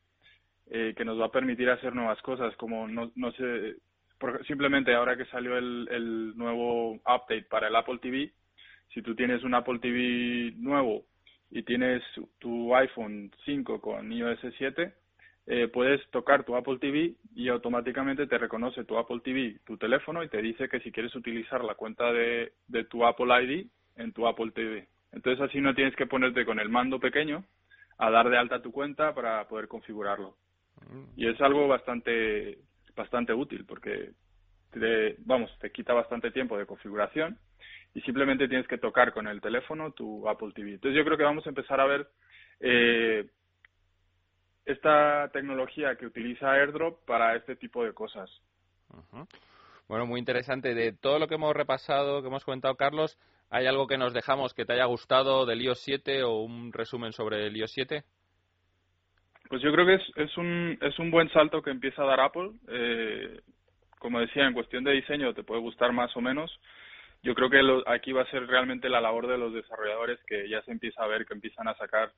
eh, 0.74 0.94
que 0.96 1.04
nos 1.04 1.20
va 1.20 1.26
a 1.26 1.30
permitir 1.30 1.68
hacer 1.68 1.94
nuevas 1.94 2.20
cosas, 2.22 2.56
como 2.56 2.88
no, 2.88 3.12
no 3.14 3.30
sé, 3.32 3.76
simplemente 4.46 4.94
ahora 4.94 5.18
que 5.18 5.26
salió 5.26 5.58
el, 5.58 5.87
el 5.90 6.35
nuevo 6.35 6.94
update 6.94 7.42
para 7.50 7.68
el 7.68 7.76
Apple 7.76 7.98
TV, 8.00 8.32
si 8.88 9.02
tú 9.02 9.14
tienes 9.14 9.44
un 9.44 9.52
Apple 9.52 9.80
TV 9.80 10.54
nuevo 10.56 11.04
y 11.50 11.62
tienes 11.62 12.02
tu 12.38 12.74
iPhone 12.74 13.30
5 13.44 13.82
con 13.82 14.11
iOS 14.11 14.40
7, 14.56 14.94
eh, 15.48 15.68
puedes 15.68 16.00
tocar 16.11 16.44
tu 16.44 16.56
Apple 16.56 16.78
TV 16.78 17.16
y 17.35 17.48
automáticamente 17.48 18.26
te 18.26 18.38
reconoce 18.38 18.85
tu 18.85 18.96
Apple 18.96 19.20
TV, 19.22 19.58
tu 19.66 19.76
teléfono 19.76 20.24
y 20.24 20.30
te 20.30 20.40
dice 20.40 20.70
que 20.70 20.80
si 20.80 20.90
quieres 20.90 21.14
utilizar 21.14 21.62
la 21.62 21.74
cuenta 21.74 22.11
de, 22.14 22.54
de 22.68 22.85
tu 22.85 23.04
Apple 23.04 23.26
ID 23.44 23.66
en 23.96 24.12
tu 24.14 24.26
Apple 24.26 24.52
TV. 24.52 24.88
Entonces 25.12 25.42
así 25.42 25.61
no 25.61 25.74
tienes 25.74 25.94
que 25.96 26.06
ponerte 26.06 26.46
con 26.46 26.58
el 26.58 26.70
mando 26.70 26.98
pequeño 26.98 27.44
a 27.98 28.11
dar 28.11 28.30
de 28.30 28.38
alta 28.38 28.62
tu 28.62 28.72
cuenta 28.72 29.14
para 29.14 29.46
poder 29.48 29.68
configurarlo. 29.68 30.37
Y 31.16 31.29
es 31.29 31.40
algo 31.40 31.68
bastante 31.68 32.59
bastante 32.95 33.33
útil 33.33 33.64
porque 33.66 34.12
te, 34.71 35.16
vamos, 35.21 35.51
te 35.61 35.71
quita 35.71 35.95
bastante 35.95 36.31
tiempo 36.31 36.59
de 36.59 36.66
configuración 36.66 37.38
y 37.95 38.01
simplemente 38.03 38.49
tienes 38.49 38.68
que 38.68 38.79
tocar 38.79 39.12
con 39.12 39.27
el 39.27 39.40
teléfono 39.40 39.92
tu 39.92 40.29
Apple 40.29 40.53
TV. 40.55 40.75
Entonces 40.75 40.97
yo 40.97 41.05
creo 41.05 41.16
que 41.16 41.25
vamos 41.25 41.47
a 41.47 41.51
empezar 41.51 41.81
a 41.81 41.87
ver 41.87 42.09
eh, 42.61 43.27
esta 44.66 45.31
tecnología 45.33 45.97
que 45.97 46.07
utiliza 46.07 46.53
AirDrop 46.53 47.05
para 47.07 47.35
este 47.37 47.57
tipo 47.57 47.85
de 47.85 47.92
cosas. 47.92 48.31
Bueno, 49.88 50.07
muy 50.07 50.21
interesante. 50.21 50.75
De 50.75 50.92
todo 50.92 51.18
lo 51.18 51.29
que 51.29 51.35
hemos 51.35 51.55
repasado, 51.55 52.21
que 52.21 52.29
hemos 52.29 52.45
comentado, 52.45 52.77
Carlos, 52.77 53.18
¿Hay 53.55 53.66
algo 53.66 53.87
que 53.87 53.99
nos 53.99 54.14
dejamos 54.14 54.55
que 54.55 54.64
te 54.64 54.73
haya 54.73 54.87
gustado 54.87 55.45
del 55.45 55.61
iOS 55.61 55.81
7 55.81 56.23
o 56.23 56.38
un 56.38 56.73
resumen 56.73 57.12
sobre 57.12 57.49
el 57.49 57.55
iOS 57.55 57.73
7? 57.73 58.03
Pues 59.52 59.60
yo 59.60 59.70
creo 59.70 59.84
que 59.84 59.96
es, 59.96 60.02
es, 60.16 60.34
un, 60.38 60.78
es 60.80 60.98
un 60.98 61.10
buen 61.10 61.28
salto 61.28 61.60
que 61.60 61.68
empieza 61.68 62.02
a 62.02 62.06
dar 62.06 62.20
Apple. 62.20 62.52
Eh, 62.68 63.38
como 63.98 64.18
decía, 64.18 64.46
en 64.46 64.54
cuestión 64.54 64.82
de 64.82 64.92
diseño 64.92 65.34
te 65.34 65.42
puede 65.42 65.60
gustar 65.60 65.92
más 65.92 66.16
o 66.16 66.22
menos. 66.22 66.58
Yo 67.22 67.34
creo 67.34 67.50
que 67.50 67.62
lo, 67.62 67.86
aquí 67.86 68.12
va 68.12 68.22
a 68.22 68.30
ser 68.30 68.46
realmente 68.46 68.88
la 68.88 69.02
labor 69.02 69.26
de 69.26 69.36
los 69.36 69.52
desarrolladores 69.52 70.18
que 70.26 70.48
ya 70.48 70.62
se 70.62 70.72
empieza 70.72 71.02
a 71.02 71.06
ver 71.06 71.26
que 71.26 71.34
empiezan 71.34 71.68
a 71.68 71.76
sacar 71.76 72.12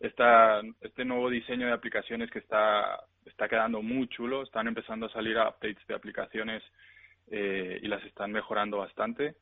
esta, 0.00 0.60
este 0.80 1.04
nuevo 1.04 1.30
diseño 1.30 1.68
de 1.68 1.72
aplicaciones 1.72 2.32
que 2.32 2.40
está, 2.40 2.98
está 3.26 3.48
quedando 3.48 3.80
muy 3.80 4.08
chulo. 4.08 4.42
Están 4.42 4.66
empezando 4.66 5.06
a 5.06 5.12
salir 5.12 5.36
updates 5.36 5.86
de 5.86 5.94
aplicaciones 5.94 6.64
eh, 7.30 7.78
y 7.80 7.86
las 7.86 8.02
están 8.06 8.32
mejorando 8.32 8.78
bastante 8.78 9.36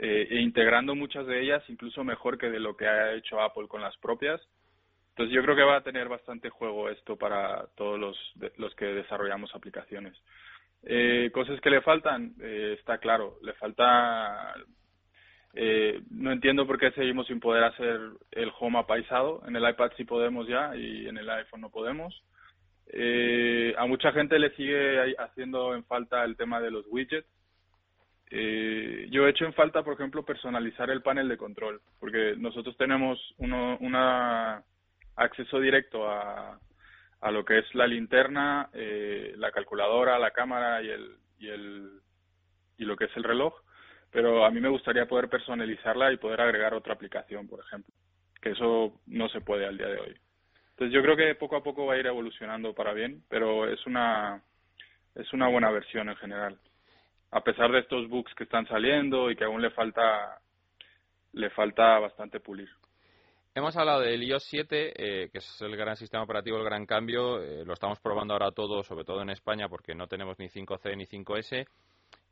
eh, 0.00 0.26
e 0.28 0.40
integrando 0.40 0.96
muchas 0.96 1.24
de 1.28 1.40
ellas 1.40 1.62
incluso 1.68 2.02
mejor 2.02 2.36
que 2.36 2.50
de 2.50 2.58
lo 2.58 2.76
que 2.76 2.88
ha 2.88 3.12
hecho 3.12 3.40
Apple 3.40 3.68
con 3.68 3.80
las 3.80 3.96
propias. 3.98 4.40
Entonces 5.10 5.34
yo 5.34 5.42
creo 5.42 5.56
que 5.56 5.62
va 5.62 5.76
a 5.76 5.82
tener 5.82 6.08
bastante 6.08 6.50
juego 6.50 6.88
esto 6.88 7.16
para 7.16 7.66
todos 7.76 7.98
los, 7.98 8.16
de, 8.36 8.52
los 8.56 8.74
que 8.74 8.86
desarrollamos 8.86 9.54
aplicaciones. 9.54 10.16
Eh, 10.82 11.30
cosas 11.32 11.60
que 11.60 11.70
le 11.70 11.82
faltan, 11.82 12.34
eh, 12.40 12.76
está 12.78 12.98
claro, 12.98 13.38
le 13.42 13.52
falta... 13.54 14.54
Eh, 15.52 16.00
no 16.10 16.30
entiendo 16.30 16.64
por 16.64 16.78
qué 16.78 16.92
seguimos 16.92 17.26
sin 17.26 17.40
poder 17.40 17.64
hacer 17.64 17.98
el 18.30 18.52
home 18.58 18.78
apaisado. 18.78 19.42
En 19.48 19.56
el 19.56 19.68
iPad 19.68 19.90
sí 19.96 20.04
podemos 20.04 20.46
ya 20.46 20.76
y 20.76 21.08
en 21.08 21.18
el 21.18 21.28
iPhone 21.28 21.60
no 21.62 21.70
podemos. 21.70 22.22
Eh, 22.86 23.74
a 23.76 23.86
mucha 23.86 24.12
gente 24.12 24.38
le 24.38 24.50
sigue 24.54 25.16
haciendo 25.18 25.74
en 25.74 25.84
falta 25.84 26.24
el 26.24 26.36
tema 26.36 26.60
de 26.60 26.70
los 26.70 26.86
widgets 26.88 27.26
eh, 28.30 29.08
yo 29.10 29.26
he 29.26 29.30
hecho 29.30 29.44
en 29.44 29.52
falta, 29.54 29.82
por 29.82 29.94
ejemplo, 29.94 30.24
personalizar 30.24 30.88
el 30.90 31.02
panel 31.02 31.28
de 31.28 31.36
control, 31.36 31.80
porque 31.98 32.34
nosotros 32.38 32.76
tenemos 32.76 33.18
uno, 33.38 33.76
una 33.80 34.62
acceso 35.22 35.60
directo 35.60 36.08
a, 36.08 36.58
a 37.20 37.30
lo 37.30 37.44
que 37.44 37.58
es 37.58 37.74
la 37.74 37.86
linterna, 37.86 38.68
eh, 38.72 39.34
la 39.36 39.50
calculadora, 39.52 40.18
la 40.18 40.30
cámara 40.30 40.82
y 40.82 40.88
el, 40.88 41.16
y 41.38 41.48
el 41.48 42.00
y 42.78 42.84
lo 42.84 42.96
que 42.96 43.04
es 43.04 43.16
el 43.16 43.24
reloj, 43.24 43.54
pero 44.10 44.46
a 44.46 44.50
mí 44.50 44.58
me 44.58 44.70
gustaría 44.70 45.06
poder 45.06 45.28
personalizarla 45.28 46.12
y 46.12 46.16
poder 46.16 46.40
agregar 46.40 46.72
otra 46.72 46.94
aplicación, 46.94 47.46
por 47.46 47.60
ejemplo, 47.60 47.94
que 48.40 48.50
eso 48.50 48.98
no 49.06 49.28
se 49.28 49.42
puede 49.42 49.66
al 49.66 49.76
día 49.76 49.88
de 49.88 50.00
hoy. 50.00 50.16
Entonces 50.70 50.94
yo 50.94 51.02
creo 51.02 51.14
que 51.14 51.34
poco 51.34 51.56
a 51.56 51.62
poco 51.62 51.84
va 51.84 51.94
a 51.94 51.98
ir 51.98 52.06
evolucionando 52.06 52.74
para 52.74 52.94
bien, 52.94 53.22
pero 53.28 53.68
es 53.68 53.84
una 53.86 54.42
es 55.14 55.30
una 55.34 55.48
buena 55.48 55.70
versión 55.70 56.08
en 56.08 56.16
general 56.16 56.58
a 57.30 57.42
pesar 57.42 57.70
de 57.70 57.80
estos 57.80 58.08
bugs 58.08 58.34
que 58.34 58.44
están 58.44 58.66
saliendo 58.66 59.30
y 59.30 59.36
que 59.36 59.44
aún 59.44 59.62
le 59.62 59.70
falta 59.70 60.40
le 61.32 61.50
falta 61.50 61.98
bastante 62.00 62.40
pulir. 62.40 62.68
Hemos 63.54 63.76
hablado 63.76 64.00
del 64.00 64.22
iOS 64.22 64.44
7, 64.44 64.92
eh, 65.24 65.28
que 65.30 65.38
es 65.38 65.60
el 65.60 65.76
gran 65.76 65.96
sistema 65.96 66.22
operativo, 66.22 66.56
el 66.58 66.64
gran 66.64 66.86
cambio. 66.86 67.42
Eh, 67.42 67.64
lo 67.64 67.72
estamos 67.72 67.98
probando 68.00 68.34
ahora 68.34 68.52
todo, 68.52 68.82
sobre 68.84 69.04
todo 69.04 69.22
en 69.22 69.30
España, 69.30 69.68
porque 69.68 69.94
no 69.94 70.06
tenemos 70.06 70.38
ni 70.38 70.48
5C 70.48 70.96
ni 70.96 71.04
5S. 71.04 71.66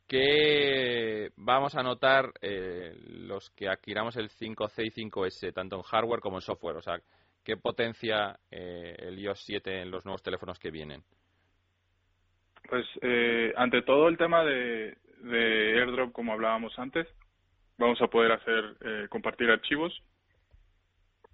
¿Qué 0.08 1.28
vamos 1.36 1.74
a 1.74 1.82
notar 1.82 2.32
eh, 2.40 2.94
los 3.10 3.50
que 3.50 3.68
adquiramos 3.68 4.16
el 4.16 4.30
5C 4.30 4.86
y 4.86 5.10
5S, 5.10 5.52
tanto 5.52 5.76
en 5.76 5.82
hardware 5.82 6.20
como 6.20 6.38
en 6.38 6.40
software? 6.40 6.76
O 6.76 6.80
sea, 6.80 6.98
¿qué 7.44 7.58
potencia 7.58 8.38
eh, 8.50 8.96
el 9.00 9.18
iOS 9.18 9.44
7 9.44 9.82
en 9.82 9.90
los 9.90 10.06
nuevos 10.06 10.22
teléfonos 10.22 10.58
que 10.58 10.70
vienen? 10.70 11.02
Pues 12.70 12.86
eh, 13.02 13.52
ante 13.54 13.82
todo 13.82 14.08
el 14.08 14.16
tema 14.16 14.44
de, 14.44 14.96
de 15.24 15.78
AirDrop, 15.78 16.12
como 16.12 16.32
hablábamos 16.32 16.78
antes, 16.78 17.06
vamos 17.76 18.00
a 18.00 18.06
poder 18.06 18.32
hacer 18.32 19.08
compartir 19.10 19.50
archivos. 19.50 19.92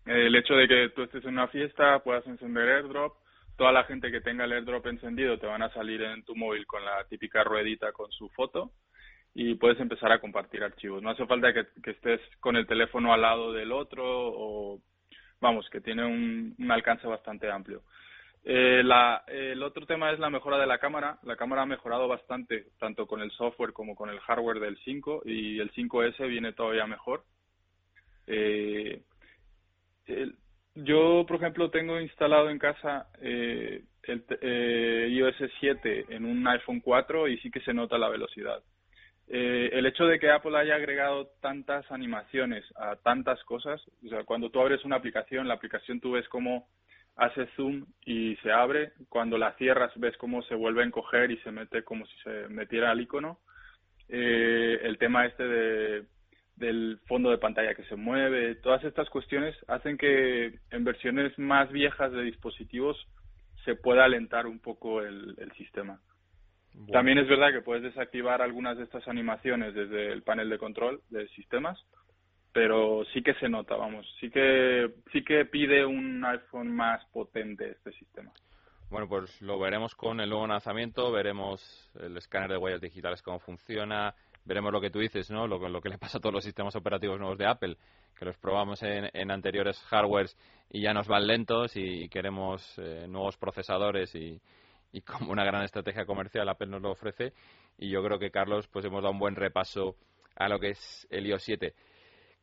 El 0.07 0.35
hecho 0.35 0.55
de 0.55 0.69
que 0.69 0.89
tú 0.91 1.03
estés 1.03 1.25
en 1.25 1.31
una 1.31 1.49
fiesta, 1.49 2.01
puedas 2.01 2.27
encender 2.27 2.69
AirDrop, 2.69 3.15
toda 3.57 3.73
la 3.73 3.85
gente 3.85 4.11
que 4.11 4.21
tenga 4.21 4.45
el 4.45 4.53
AirDrop 4.53 4.87
encendido 4.87 5.39
te 5.39 5.47
van 5.47 5.63
a 5.63 5.73
salir 5.73 6.03
en 6.03 6.25
tu 6.25 6.35
móvil 6.35 6.67
con 6.67 6.85
la 6.85 7.05
típica 7.05 7.45
ruedita 7.45 7.93
con 7.93 8.11
su 8.11 8.29
foto 8.31 8.73
y 9.35 9.55
puedes 9.55 9.81
empezar 9.81 10.13
a 10.13 10.21
compartir 10.21 10.63
archivos. 10.63 11.03
No 11.03 11.11
hace 11.11 11.27
falta 11.27 11.53
que, 11.53 11.67
estés 11.91 12.21
con 12.41 12.57
el 12.57 12.67
teléfono 12.67 13.13
al 13.13 13.23
lado 13.23 13.53
del 13.53 13.73
otro 13.73 14.05
o, 14.07 14.81
vamos, 15.41 15.69
que 15.71 15.81
tiene 15.81 16.05
un, 16.05 16.55
un 16.59 16.71
alcance 16.71 17.07
bastante 17.07 17.51
amplio. 17.51 17.83
Eh, 18.47 18.83
la, 18.85 19.25
el 19.27 19.63
otro 19.63 19.87
tema 19.87 20.13
es 20.13 20.19
la 20.19 20.29
mejora 20.29 20.59
de 20.59 20.67
la 20.67 20.79
cámara. 20.79 21.19
La 21.23 21.37
cámara 21.37 21.63
ha 21.63 21.67
mejorado 21.67 22.07
bastante, 22.07 22.67
tanto 22.79 23.07
con 23.07 23.23
el 23.23 23.31
software 23.31 23.73
como 23.73 23.97
con 23.97 24.11
el 24.11 24.21
hardware 24.21 24.61
del 24.61 24.77
5 24.85 25.23
y 25.25 25.59
el 25.59 25.73
5S 25.73 26.29
viene 26.29 26.53
todavía 26.53 26.87
mejor. 26.87 27.25
Eh, 28.27 29.03
el, 30.07 30.37
yo, 30.75 31.25
por 31.27 31.37
ejemplo, 31.37 31.71
tengo 31.71 32.01
instalado 32.01 32.51
en 32.51 32.59
casa 32.59 33.07
eh, 33.21 33.85
el 34.03 34.25
eh, 34.41 35.09
iOS 35.11 35.37
7 35.61 36.07
en 36.09 36.25
un 36.25 36.47
iPhone 36.49 36.81
4 36.81 37.29
y 37.29 37.39
sí 37.39 37.51
que 37.51 37.61
se 37.61 37.73
nota 37.73 37.97
la 37.97 38.09
velocidad. 38.09 38.63
Eh, 39.29 39.71
el 39.73 39.87
hecho 39.87 40.05
de 40.05 40.19
que 40.19 40.31
Apple 40.31 40.59
haya 40.59 40.75
agregado 40.75 41.31
tantas 41.41 41.91
animaciones 41.91 42.65
a 42.77 42.97
tantas 42.97 43.43
cosas, 43.45 43.81
o 44.05 44.09
sea, 44.09 44.25
cuando 44.25 44.51
tú 44.51 44.61
abres 44.61 44.85
una 44.85 44.97
aplicación, 44.97 45.49
la 45.49 45.55
aplicación 45.55 46.01
tú 46.01 46.13
ves 46.13 46.29
cómo 46.29 46.69
hace 47.17 47.47
zoom 47.57 47.87
y 48.05 48.37
se 48.37 48.53
abre. 48.53 48.93
Cuando 49.09 49.39
la 49.39 49.53
cierras 49.53 49.93
ves 49.97 50.17
cómo 50.17 50.43
se 50.43 50.55
vuelve 50.55 50.83
a 50.83 50.87
encoger 50.87 51.31
y 51.31 51.39
se 51.39 51.53
mete 51.53 51.85
como 51.85 52.05
si 52.07 52.17
se 52.25 52.49
metiera 52.49 52.91
al 52.91 53.01
icono. 53.01 53.39
Eh, 54.09 54.81
el 54.83 54.99
tema 54.99 55.25
este 55.25 55.45
de, 55.45 56.05
del 56.57 57.01
fondo 57.07 57.31
de 57.31 57.39
pantalla 57.39 57.75
que 57.75 57.85
se 57.85 57.97
mueve, 57.97 58.55
todas 58.57 58.85
estas 58.85 59.09
cuestiones 59.11 59.57
hacen 59.69 59.99
que 59.99 60.59
en 60.71 60.85
versiones 60.85 61.37
más 61.39 61.71
viejas 61.71 62.13
de 62.13 62.23
dispositivos 62.23 62.97
se 63.65 63.75
pueda 63.75 64.05
alentar 64.05 64.47
un 64.47 64.61
poco 64.61 65.03
el, 65.03 65.35
el 65.39 65.53
sistema. 65.53 66.01
También 66.93 67.19
es 67.19 67.29
verdad 67.29 67.53
que 67.53 67.63
puedes 67.63 67.85
desactivar 67.85 68.43
algunas 68.43 68.77
de 68.77 68.85
estas 68.85 69.07
animaciones 69.07 69.75
desde 69.75 70.13
el 70.13 70.23
panel 70.23 70.51
de 70.51 70.59
control 70.59 71.03
de 71.09 71.29
sistemas, 71.29 71.79
pero 72.53 73.05
sí 73.13 73.23
que 73.23 73.35
se 73.35 73.49
nota, 73.49 73.77
vamos, 73.77 74.07
sí 74.21 74.29
que 74.31 74.91
sí 75.13 75.23
que 75.23 75.45
pide 75.45 75.87
un 75.87 76.25
iPhone 76.25 76.75
más 76.75 77.05
potente 77.07 77.71
este 77.71 77.93
sistema. 77.93 78.33
Bueno, 78.91 79.09
pues 79.09 79.41
lo 79.41 79.59
veremos 79.59 79.95
con 79.95 80.21
el 80.21 80.29
nuevo 80.29 80.47
lanzamiento, 80.47 81.11
veremos 81.11 81.91
el 82.01 82.17
escáner 82.17 82.51
de 82.51 82.59
huellas 82.59 82.81
digitales 82.81 83.23
cómo 83.23 83.41
funciona, 83.41 84.15
veremos 84.45 84.73
lo 84.73 84.81
que 84.81 84.91
tú 84.91 84.99
dices, 84.99 85.31
¿no? 85.31 85.47
Lo, 85.47 85.69
lo 85.69 85.81
que 85.81 85.89
le 85.89 85.99
pasa 85.99 86.19
a 86.19 86.21
todos 86.21 86.35
los 86.35 86.45
sistemas 86.45 86.77
operativos 86.77 87.19
nuevos 87.19 87.39
de 87.39 87.47
Apple, 87.47 87.77
que 88.19 88.25
los 88.25 88.37
probamos 88.39 88.83
en, 88.83 89.09
en 89.13 89.31
anteriores 89.31 89.79
hardwares 89.89 90.37
y 90.71 90.83
ya 90.83 90.93
nos 90.93 91.09
van 91.09 91.27
lentos 91.27 91.77
y 91.77 92.09
queremos 92.09 92.79
eh, 92.79 93.07
nuevos 93.09 93.37
procesadores 93.37 94.15
y, 94.15 94.41
y 94.93 95.01
como 95.03 95.33
una 95.33 95.45
gran 95.45 95.63
estrategia 95.63 96.07
comercial 96.07 96.49
Apple 96.49 96.69
nos 96.69 96.83
lo 96.83 96.93
ofrece 96.93 97.33
y 97.79 97.91
yo 97.91 98.03
creo 98.03 98.19
que 98.19 98.31
Carlos 98.31 98.69
pues 98.69 98.85
hemos 98.85 99.03
dado 99.03 99.13
un 99.13 99.19
buen 99.19 99.35
repaso 99.35 99.97
a 100.37 100.49
lo 100.49 100.59
que 100.59 100.71
es 100.71 101.07
el 101.11 101.27
iOS 101.27 101.43
7. 101.43 101.75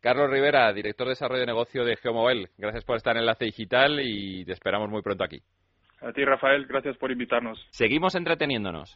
Carlos 0.01 0.29
Rivera, 0.29 0.73
director 0.73 1.05
de 1.05 1.11
desarrollo 1.11 1.41
de 1.41 1.45
negocio 1.45 1.85
de 1.85 1.95
Geomobile. 1.95 2.49
Gracias 2.57 2.83
por 2.83 2.97
estar 2.97 3.15
en 3.15 3.21
Enlace 3.21 3.45
Digital 3.45 3.99
y 4.01 4.43
te 4.45 4.53
esperamos 4.53 4.89
muy 4.89 5.01
pronto 5.01 5.23
aquí. 5.23 5.41
A 6.01 6.11
ti, 6.11 6.25
Rafael, 6.25 6.65
gracias 6.65 6.97
por 6.97 7.11
invitarnos. 7.11 7.63
Seguimos 7.69 8.15
entreteniéndonos. 8.15 8.95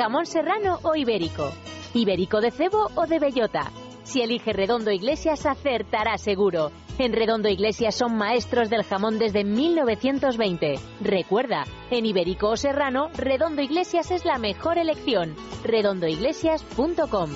¿Jamón 0.00 0.24
serrano 0.24 0.78
o 0.82 0.96
ibérico? 0.96 1.52
¿Ibérico 1.92 2.40
de 2.40 2.50
cebo 2.50 2.90
o 2.94 3.06
de 3.06 3.18
bellota? 3.18 3.70
Si 4.02 4.22
elige 4.22 4.54
Redondo 4.54 4.90
Iglesias, 4.90 5.44
acertará 5.44 6.16
seguro. 6.16 6.70
En 6.98 7.12
Redondo 7.12 7.50
Iglesias 7.50 7.96
son 7.96 8.16
maestros 8.16 8.70
del 8.70 8.82
jamón 8.82 9.18
desde 9.18 9.44
1920. 9.44 10.76
Recuerda, 11.02 11.64
en 11.90 12.06
Ibérico 12.06 12.48
o 12.48 12.56
Serrano, 12.56 13.10
Redondo 13.14 13.60
Iglesias 13.60 14.10
es 14.10 14.24
la 14.24 14.38
mejor 14.38 14.78
elección. 14.78 15.36
redondoiglesias.com 15.64 17.28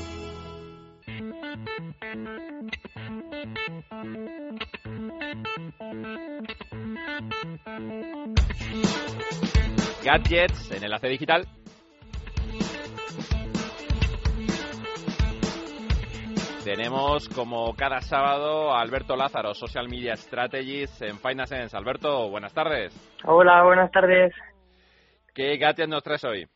Gadgets 10.03 10.70
en 10.70 10.85
Enlace 10.85 11.09
Digital. 11.09 11.46
Tenemos 16.64 17.29
como 17.29 17.77
cada 17.77 18.00
sábado 18.00 18.72
a 18.72 18.81
Alberto 18.81 19.16
Lázaro, 19.16 19.53
Social 19.53 19.87
Media 19.87 20.16
Strategist 20.16 21.03
en 21.03 21.18
Finance 21.18 21.55
Alberto, 21.77 22.31
buenas 22.31 22.55
tardes. 22.55 22.94
Hola, 23.27 23.62
buenas 23.64 23.90
tardes. 23.90 24.33
¿Qué 25.35 25.59
gadget 25.59 25.90
nos 25.90 26.03
traes 26.03 26.24
hoy? 26.24 26.46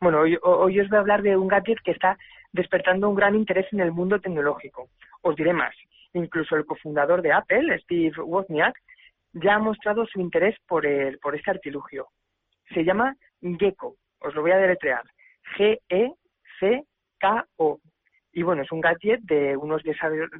Bueno, 0.00 0.20
hoy, 0.20 0.38
hoy 0.40 0.78
os 0.78 0.88
voy 0.88 0.96
a 0.98 1.00
hablar 1.00 1.22
de 1.22 1.36
un 1.36 1.48
gadget 1.48 1.80
que 1.84 1.90
está 1.90 2.16
despertando 2.52 3.08
un 3.08 3.16
gran 3.16 3.34
interés 3.34 3.66
en 3.72 3.80
el 3.80 3.90
mundo 3.90 4.20
tecnológico. 4.20 4.88
Os 5.22 5.34
diré 5.34 5.52
más. 5.52 5.74
Incluso 6.12 6.54
el 6.54 6.64
cofundador 6.64 7.20
de 7.20 7.32
Apple, 7.32 7.76
Steve 7.80 8.22
Wozniak, 8.22 8.78
ya 9.32 9.56
ha 9.56 9.58
mostrado 9.58 10.06
su 10.06 10.20
interés 10.20 10.54
por, 10.68 10.86
el, 10.86 11.18
por 11.18 11.34
este 11.34 11.50
artilugio. 11.50 12.06
Se 12.72 12.84
llama 12.84 13.16
Gecko. 13.42 13.96
Os 14.20 14.32
lo 14.32 14.42
voy 14.42 14.52
a 14.52 14.58
deletrear. 14.58 15.02
G-E-C-K-O. 15.58 16.20
Y 18.32 18.42
bueno, 18.42 18.62
es 18.62 18.72
un 18.72 18.80
gadget 18.80 19.20
de 19.22 19.56
unos 19.56 19.82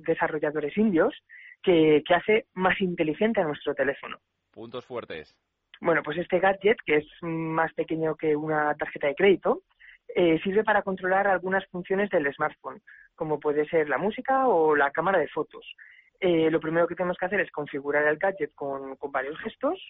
desarrolladores 0.06 0.76
indios 0.76 1.14
que, 1.62 2.02
que 2.06 2.14
hace 2.14 2.46
más 2.54 2.80
inteligente 2.80 3.40
a 3.40 3.44
nuestro 3.44 3.74
teléfono. 3.74 4.18
Puntos 4.52 4.84
fuertes. 4.84 5.36
Bueno, 5.80 6.02
pues 6.02 6.18
este 6.18 6.38
gadget, 6.38 6.76
que 6.84 6.96
es 6.96 7.06
más 7.22 7.72
pequeño 7.74 8.14
que 8.14 8.36
una 8.36 8.74
tarjeta 8.74 9.06
de 9.06 9.14
crédito, 9.14 9.62
eh, 10.14 10.38
sirve 10.42 10.64
para 10.64 10.82
controlar 10.82 11.26
algunas 11.26 11.66
funciones 11.68 12.10
del 12.10 12.32
smartphone, 12.34 12.82
como 13.14 13.40
puede 13.40 13.66
ser 13.66 13.88
la 13.88 13.98
música 13.98 14.48
o 14.48 14.76
la 14.76 14.90
cámara 14.90 15.18
de 15.18 15.28
fotos. 15.28 15.64
Eh, 16.20 16.50
lo 16.50 16.60
primero 16.60 16.86
que 16.86 16.94
tenemos 16.94 17.16
que 17.16 17.26
hacer 17.26 17.40
es 17.40 17.50
configurar 17.50 18.06
el 18.06 18.18
gadget 18.18 18.52
con, 18.54 18.96
con 18.96 19.10
varios 19.10 19.38
gestos, 19.40 19.80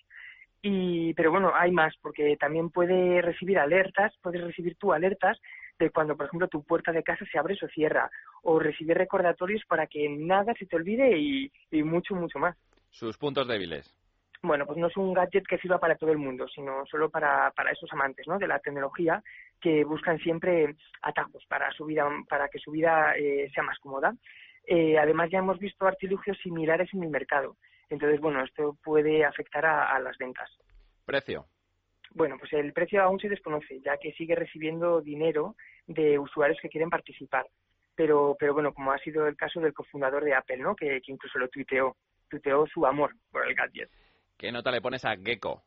y, 0.62 1.14
pero 1.14 1.30
bueno, 1.30 1.52
hay 1.54 1.72
más, 1.72 1.94
porque 2.02 2.36
también 2.36 2.70
puede 2.70 3.22
recibir 3.22 3.58
alertas, 3.58 4.14
puedes 4.22 4.42
recibir 4.42 4.76
tú 4.76 4.92
alertas 4.92 5.40
de 5.80 5.90
cuando, 5.90 6.16
por 6.16 6.26
ejemplo, 6.26 6.46
tu 6.48 6.62
puerta 6.62 6.92
de 6.92 7.02
casa 7.02 7.24
se 7.30 7.38
abre 7.38 7.56
o 7.60 7.68
cierra, 7.68 8.10
o 8.42 8.58
recibir 8.58 8.96
recordatorios 8.96 9.64
para 9.66 9.86
que 9.86 10.08
nada 10.08 10.54
se 10.58 10.66
te 10.66 10.76
olvide 10.76 11.18
y, 11.18 11.50
y 11.70 11.82
mucho, 11.82 12.14
mucho 12.14 12.38
más. 12.38 12.56
Sus 12.90 13.16
puntos 13.16 13.48
débiles. 13.48 13.96
Bueno, 14.42 14.64
pues 14.66 14.78
no 14.78 14.86
es 14.86 14.96
un 14.96 15.12
gadget 15.12 15.46
que 15.46 15.58
sirva 15.58 15.78
para 15.78 15.96
todo 15.96 16.12
el 16.12 16.18
mundo, 16.18 16.46
sino 16.48 16.86
solo 16.86 17.10
para, 17.10 17.50
para 17.50 17.72
esos 17.72 17.92
amantes 17.92 18.26
¿no? 18.26 18.38
de 18.38 18.46
la 18.46 18.58
tecnología 18.58 19.22
que 19.60 19.84
buscan 19.84 20.18
siempre 20.18 20.76
atajos 21.02 21.44
para, 21.46 21.70
su 21.72 21.84
vida, 21.84 22.08
para 22.28 22.48
que 22.48 22.58
su 22.58 22.70
vida 22.70 23.14
eh, 23.18 23.50
sea 23.54 23.62
más 23.62 23.78
cómoda. 23.78 24.14
Eh, 24.66 24.98
además, 24.98 25.28
ya 25.30 25.38
hemos 25.38 25.58
visto 25.58 25.86
artilugios 25.86 26.38
similares 26.42 26.88
en 26.94 27.02
el 27.02 27.10
mercado. 27.10 27.56
Entonces, 27.90 28.20
bueno, 28.20 28.42
esto 28.42 28.78
puede 28.82 29.24
afectar 29.24 29.66
a, 29.66 29.94
a 29.94 29.98
las 29.98 30.16
ventas. 30.16 30.50
Precio. 31.04 31.46
Bueno, 32.12 32.36
pues 32.38 32.52
el 32.52 32.72
precio 32.72 33.02
aún 33.02 33.20
se 33.20 33.28
desconoce, 33.28 33.80
ya 33.80 33.96
que 33.96 34.12
sigue 34.12 34.34
recibiendo 34.34 35.00
dinero 35.00 35.54
de 35.86 36.18
usuarios 36.18 36.58
que 36.60 36.68
quieren 36.68 36.90
participar. 36.90 37.46
Pero, 37.94 38.36
pero 38.38 38.54
bueno, 38.54 38.72
como 38.72 38.92
ha 38.92 38.98
sido 38.98 39.26
el 39.26 39.36
caso 39.36 39.60
del 39.60 39.74
cofundador 39.74 40.24
de 40.24 40.34
Apple, 40.34 40.58
¿no? 40.58 40.74
Que, 40.74 41.00
que 41.00 41.12
incluso 41.12 41.38
lo 41.38 41.48
tuiteó, 41.48 41.96
tuiteó 42.28 42.66
su 42.66 42.84
amor 42.86 43.14
por 43.30 43.46
el 43.46 43.54
gadget. 43.54 43.90
¿Qué 44.36 44.50
nota 44.50 44.70
le 44.70 44.80
pones 44.80 45.04
a 45.04 45.16
Gecko? 45.16 45.62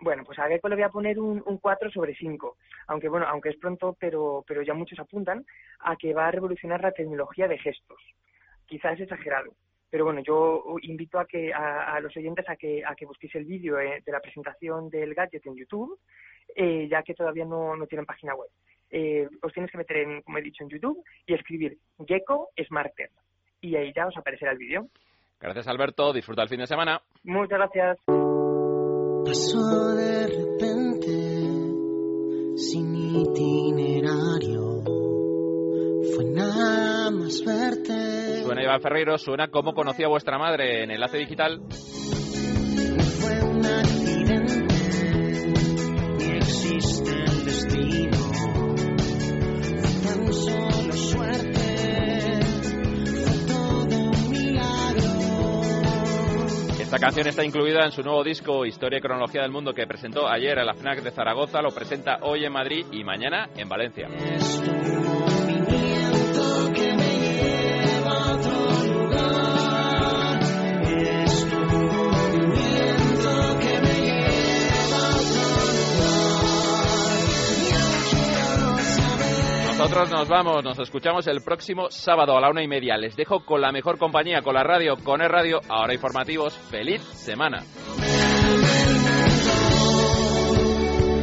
Bueno, 0.00 0.24
pues 0.24 0.38
a 0.38 0.46
Gecko 0.46 0.68
le 0.68 0.76
voy 0.76 0.84
a 0.84 0.90
poner 0.90 1.18
un, 1.18 1.42
un 1.44 1.58
4 1.58 1.90
sobre 1.90 2.14
5, 2.14 2.56
aunque 2.86 3.08
bueno, 3.08 3.26
aunque 3.26 3.48
es 3.50 3.56
pronto, 3.56 3.96
pero, 3.98 4.44
pero 4.46 4.62
ya 4.62 4.74
muchos 4.74 4.98
apuntan 4.98 5.44
a 5.80 5.96
que 5.96 6.14
va 6.14 6.28
a 6.28 6.30
revolucionar 6.30 6.80
la 6.82 6.92
tecnología 6.92 7.48
de 7.48 7.58
gestos. 7.58 8.00
Quizás 8.66 8.94
es 8.94 9.00
exagerado, 9.00 9.54
pero 9.90 10.04
bueno, 10.04 10.22
yo 10.22 10.76
invito 10.82 11.18
a 11.18 11.26
que 11.26 11.52
a, 11.52 11.94
a 11.94 12.00
los 12.00 12.16
oyentes 12.16 12.48
a 12.48 12.54
que, 12.56 12.84
a 12.84 12.94
que 12.94 13.06
busquéis 13.06 13.34
el 13.34 13.44
vídeo 13.44 13.80
eh, 13.80 14.02
de 14.04 14.12
la 14.12 14.20
presentación 14.20 14.88
del 14.88 15.14
gadget 15.14 15.44
en 15.46 15.56
YouTube, 15.56 15.98
eh, 16.54 16.86
ya 16.88 17.02
que 17.02 17.14
todavía 17.14 17.44
no, 17.44 17.74
no 17.76 17.86
tienen 17.86 18.06
página 18.06 18.34
web. 18.34 18.48
Eh, 18.90 19.28
os 19.42 19.52
tienes 19.52 19.70
que 19.70 19.78
meter, 19.78 19.98
en, 19.98 20.22
como 20.22 20.38
he 20.38 20.42
dicho, 20.42 20.64
en 20.64 20.70
YouTube 20.70 21.04
y 21.26 21.34
escribir 21.34 21.78
Gecko 22.06 22.48
Smarter. 22.66 23.10
Y 23.60 23.76
ahí 23.76 23.92
ya 23.94 24.06
os 24.06 24.16
aparecerá 24.16 24.52
el 24.52 24.58
vídeo. 24.58 24.88
Gracias, 25.40 25.68
Alberto. 25.68 26.12
Disfruta 26.12 26.42
el 26.42 26.48
fin 26.48 26.60
de 26.60 26.66
semana. 26.66 27.00
Muchas 27.24 27.58
gracias. 27.58 27.98
Pasó 29.24 29.94
de 29.94 30.26
repente, 30.26 31.12
sin 32.56 32.94
itinerario. 32.94 34.99
Fue 36.14 36.24
nada 36.24 37.10
más 37.10 37.42
verte. 37.44 38.42
Suena 38.42 38.62
Iván 38.62 38.80
Ferreiro, 38.80 39.18
suena 39.18 39.48
como 39.48 39.74
conocía 39.74 40.08
vuestra 40.08 40.38
madre 40.38 40.82
en 40.84 40.90
Enlace 40.90 41.18
Digital. 41.18 41.60
No 41.60 41.66
fue 43.04 43.42
un 43.42 43.64
accidente, 43.64 44.74
ni 46.18 46.24
existe 46.36 47.10
el 47.10 47.44
destino. 47.44 48.18
Fue 49.80 49.92
tan 50.08 50.32
solo 50.32 50.92
suerte, 50.94 52.40
fue 53.12 53.32
todo 53.46 53.96
un 54.10 54.30
milagro. 54.30 55.04
Esta 56.80 56.98
canción 56.98 57.28
está 57.28 57.44
incluida 57.44 57.84
en 57.84 57.92
su 57.92 58.02
nuevo 58.02 58.24
disco 58.24 58.64
Historia 58.64 58.98
y 58.98 59.02
Cronología 59.02 59.42
del 59.42 59.52
Mundo 59.52 59.72
que 59.72 59.86
presentó 59.86 60.26
ayer 60.28 60.58
a 60.58 60.64
la 60.64 60.74
FNAC 60.74 61.02
de 61.02 61.10
Zaragoza, 61.10 61.62
lo 61.62 61.70
presenta 61.70 62.18
hoy 62.22 62.44
en 62.44 62.52
Madrid 62.52 62.86
y 62.90 63.04
mañana 63.04 63.48
en 63.56 63.68
Valencia. 63.68 64.08
Nosotros 79.80 80.10
nos 80.10 80.28
vamos, 80.28 80.62
nos 80.62 80.78
escuchamos 80.78 81.26
el 81.26 81.40
próximo 81.40 81.86
sábado 81.90 82.36
a 82.36 82.40
la 82.42 82.50
una 82.50 82.62
y 82.62 82.68
media. 82.68 82.98
Les 82.98 83.16
dejo 83.16 83.46
con 83.46 83.62
la 83.62 83.72
mejor 83.72 83.96
compañía, 83.96 84.42
con 84.42 84.52
la 84.52 84.62
radio, 84.62 84.96
con 85.02 85.22
el 85.22 85.30
radio, 85.30 85.58
ahora 85.70 85.94
informativos. 85.94 86.54
¡Feliz 86.54 87.00
semana! 87.00 87.64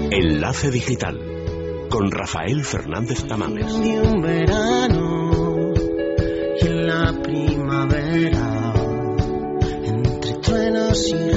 Enlace 0.10 0.72
Digital 0.72 1.20
con 1.92 2.10
Rafael 2.10 2.66
Fernández 2.66 3.28
Tamames. 3.28 3.72
un 3.76 4.22
verano 4.24 5.72
y 6.60 6.66
en 6.66 6.88
la 6.88 7.14
primavera 7.22 8.74
entre 9.86 10.34
truenos 10.42 11.08
y 11.10 11.30